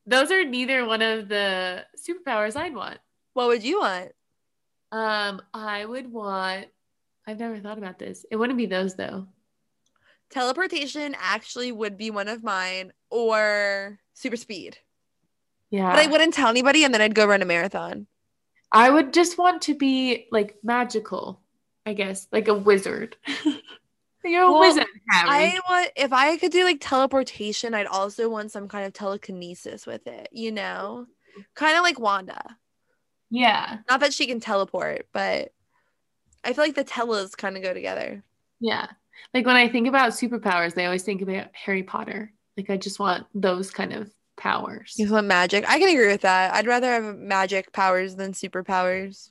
[0.06, 3.00] those are neither one of the superpowers I'd want.
[3.34, 4.12] what would you want
[4.92, 6.68] Um, I would want
[7.28, 8.26] I've never thought about this.
[8.32, 9.28] It wouldn't be those though.
[10.30, 14.78] teleportation actually would be one of mine or super speed
[15.72, 15.90] Yeah.
[15.92, 18.08] but i wouldn't tell anybody and then i'd go run a marathon
[18.72, 21.42] I would just want to be like magical,
[21.88, 23.16] I guess, like a wizard.
[24.24, 25.30] You're a Well, wizard, Harry.
[25.56, 29.88] I want if I could do like teleportation, I'd also want some kind of telekinesis
[29.88, 31.08] with it, you know?
[31.56, 32.40] Kind of like Wanda.
[33.30, 35.54] Yeah, Not that she can teleport, but
[36.44, 38.24] I feel like the telas kind of go together.
[38.60, 38.88] yeah.
[39.34, 42.32] Like when I think about superpowers, I always think about Harry Potter.
[42.56, 44.94] Like I just want those kind of powers.
[44.98, 45.66] You want magic.
[45.70, 46.54] I can agree with that.
[46.54, 49.30] I'd rather have magic powers than superpowers.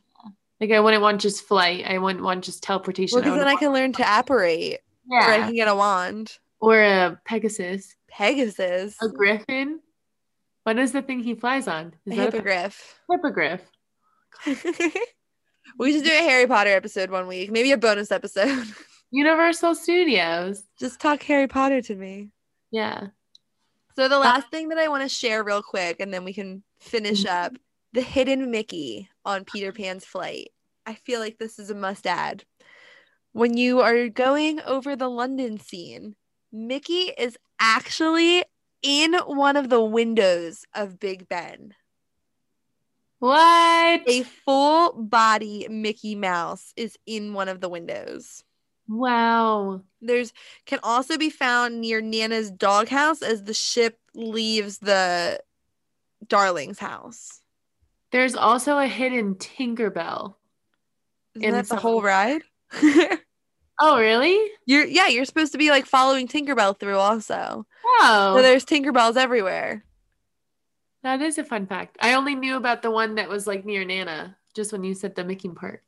[0.61, 1.85] Like I wouldn't want just flight.
[1.89, 3.17] I wouldn't want just teleportation.
[3.17, 4.81] Well, because then I can learn to apparate,
[5.11, 5.27] Yeah.
[5.27, 6.37] or I can get a wand.
[6.61, 9.81] or a Pegasus, Pegasus, a griffin.
[10.65, 11.95] What is the thing he flies on?
[12.07, 12.99] a Is that a hippogriff.
[13.11, 13.63] hippogriff?
[15.79, 18.67] we should do a Harry Potter episode one week, maybe a bonus episode.
[19.11, 20.65] Universal Studios.
[20.79, 22.31] Just talk Harry Potter to me.
[22.71, 23.09] Yeah.
[23.97, 26.63] So the last thing that I want to share real quick, and then we can
[26.79, 27.31] finish Mhm.
[27.47, 27.53] up
[27.93, 30.51] the hidden Mickey on Peter Pan's flight.
[30.87, 32.45] I feel like this is a must add.
[33.33, 36.17] When you are going over the London scene,
[36.53, 38.45] Mickey is actually
[38.83, 41.75] in one of the windows of Big Ben.
[43.19, 44.03] What?
[44.07, 48.45] A full body Mickey Mouse is in one of the windows.
[48.89, 49.83] Wow.
[50.01, 50.33] There's
[50.67, 55.41] can also be found near Nana's doghouse as the ship leaves the
[56.27, 57.43] Darling's house.
[58.13, 60.35] There's also a hidden Tinkerbell.
[61.35, 62.43] Isn't In that the whole ride?
[63.81, 64.37] Oh, really?
[64.67, 67.65] you're yeah, you're supposed to be like following Tinkerbell through also.
[67.85, 68.33] Oh.
[68.37, 69.85] So there's Tinkerbells everywhere.
[71.03, 71.97] That is a fun fact.
[72.01, 75.15] I only knew about the one that was like near Nana, just when you said
[75.15, 75.83] the Mickey part.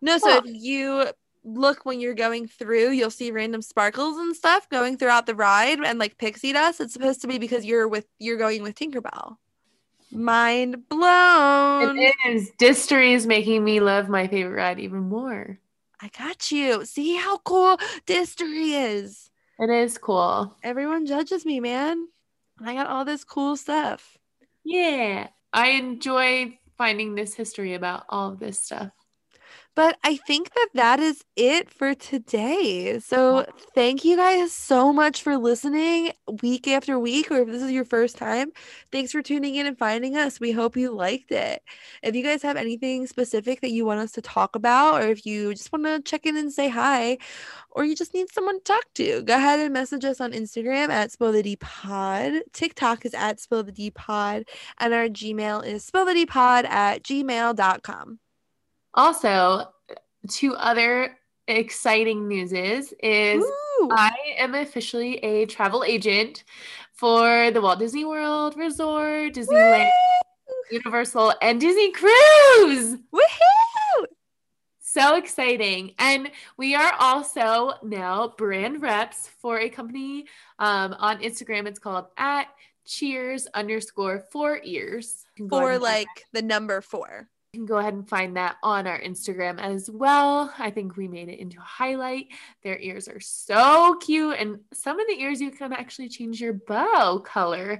[0.00, 0.42] No, so Huh.
[0.44, 1.06] if you
[1.44, 5.80] look when you're going through, you'll see random sparkles and stuff going throughout the ride
[5.80, 6.80] and like pixie dust.
[6.80, 9.36] It's supposed to be because you're with you're going with Tinkerbell.
[10.10, 11.98] Mind blown.
[11.98, 12.50] It is.
[12.58, 15.58] Distery is making me love my favorite ride even more.
[16.00, 16.84] I got you.
[16.84, 17.76] See how cool
[18.06, 19.30] Distery is.
[19.58, 20.56] It is cool.
[20.62, 22.08] Everyone judges me, man.
[22.64, 24.17] I got all this cool stuff.
[24.68, 25.28] Yeah.
[25.52, 28.90] I enjoy finding this history about all of this stuff.
[29.78, 32.98] But I think that that is it for today.
[32.98, 36.10] So thank you guys so much for listening
[36.42, 38.50] week after week, or if this is your first time,
[38.90, 40.40] thanks for tuning in and finding us.
[40.40, 41.62] We hope you liked it.
[42.02, 45.24] If you guys have anything specific that you want us to talk about, or if
[45.24, 47.18] you just want to check in and say hi,
[47.70, 50.88] or you just need someone to talk to, go ahead and message us on Instagram
[50.88, 52.32] at Spill the D Pod.
[52.52, 54.42] TikTok is at Spill the D Pod,
[54.78, 58.18] and our Gmail is Spill the D Pod at gmail.com.
[58.98, 59.64] Also,
[60.28, 63.88] two other exciting newses is Woo!
[63.92, 66.42] I am officially a travel agent
[66.94, 69.88] for the Walt Disney World Resort, Disneyland,
[70.72, 72.96] Universal, and Disney Cruise.
[73.14, 74.04] Woohoo!
[74.80, 75.94] So exciting.
[76.00, 80.26] And we are also now brand reps for a company
[80.58, 81.68] um, on Instagram.
[81.68, 82.48] It's called at
[82.84, 85.24] cheers underscore four ears.
[85.36, 87.28] You can go ahead For like the number four.
[87.52, 90.52] You can go ahead and find that on our Instagram as well.
[90.58, 92.26] I think we made it into a highlight.
[92.62, 96.52] Their ears are so cute, and some of the ears you can actually change your
[96.52, 97.78] bow color.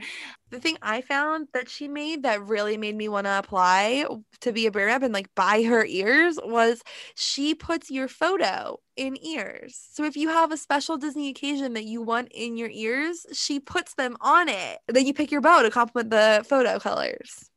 [0.49, 4.07] The thing I found that she made that really made me want to apply
[4.41, 6.81] to be a brand rep and like buy her ears was
[7.15, 9.79] she puts your photo in ears.
[9.93, 13.61] So if you have a special Disney occasion that you want in your ears, she
[13.61, 14.79] puts them on it.
[14.89, 17.48] Then you pick your bow to complement the photo colors.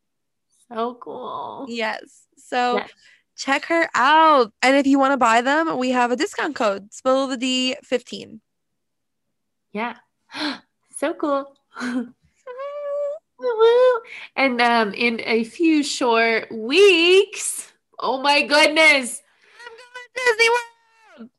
[0.74, 1.65] So cool.
[1.67, 2.28] Yes.
[2.38, 2.89] So Yes.
[3.36, 4.53] check her out.
[4.61, 7.76] And if you want to buy them, we have a discount code, spill the D
[7.84, 8.39] 15.
[9.74, 9.95] Yeah.
[10.97, 11.53] so cool.
[14.36, 19.22] And um, in a few short weeks, oh my goodness,
[19.65, 21.30] I'm going to Disney World.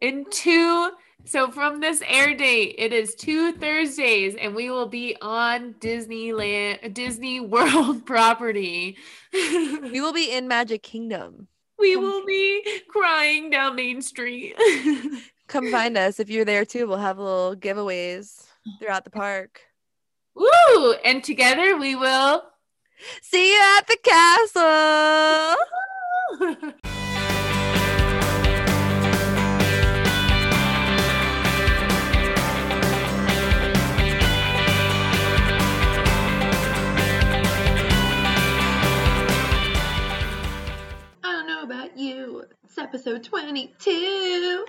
[0.00, 0.90] in two
[1.24, 6.92] so from this air date it is two thursdays and we will be on disneyland
[6.94, 8.96] disney world property
[9.32, 11.46] We will be in Magic Kingdom.
[11.78, 14.56] we will be crying down main street
[15.46, 16.86] Come find us if you're there too.
[16.86, 18.44] We'll have little giveaways
[18.78, 19.60] throughout the park.
[20.36, 20.92] Woo!
[21.04, 22.44] and together we will
[23.22, 23.96] See you at the
[26.40, 26.80] castle.
[42.80, 44.64] episode 22.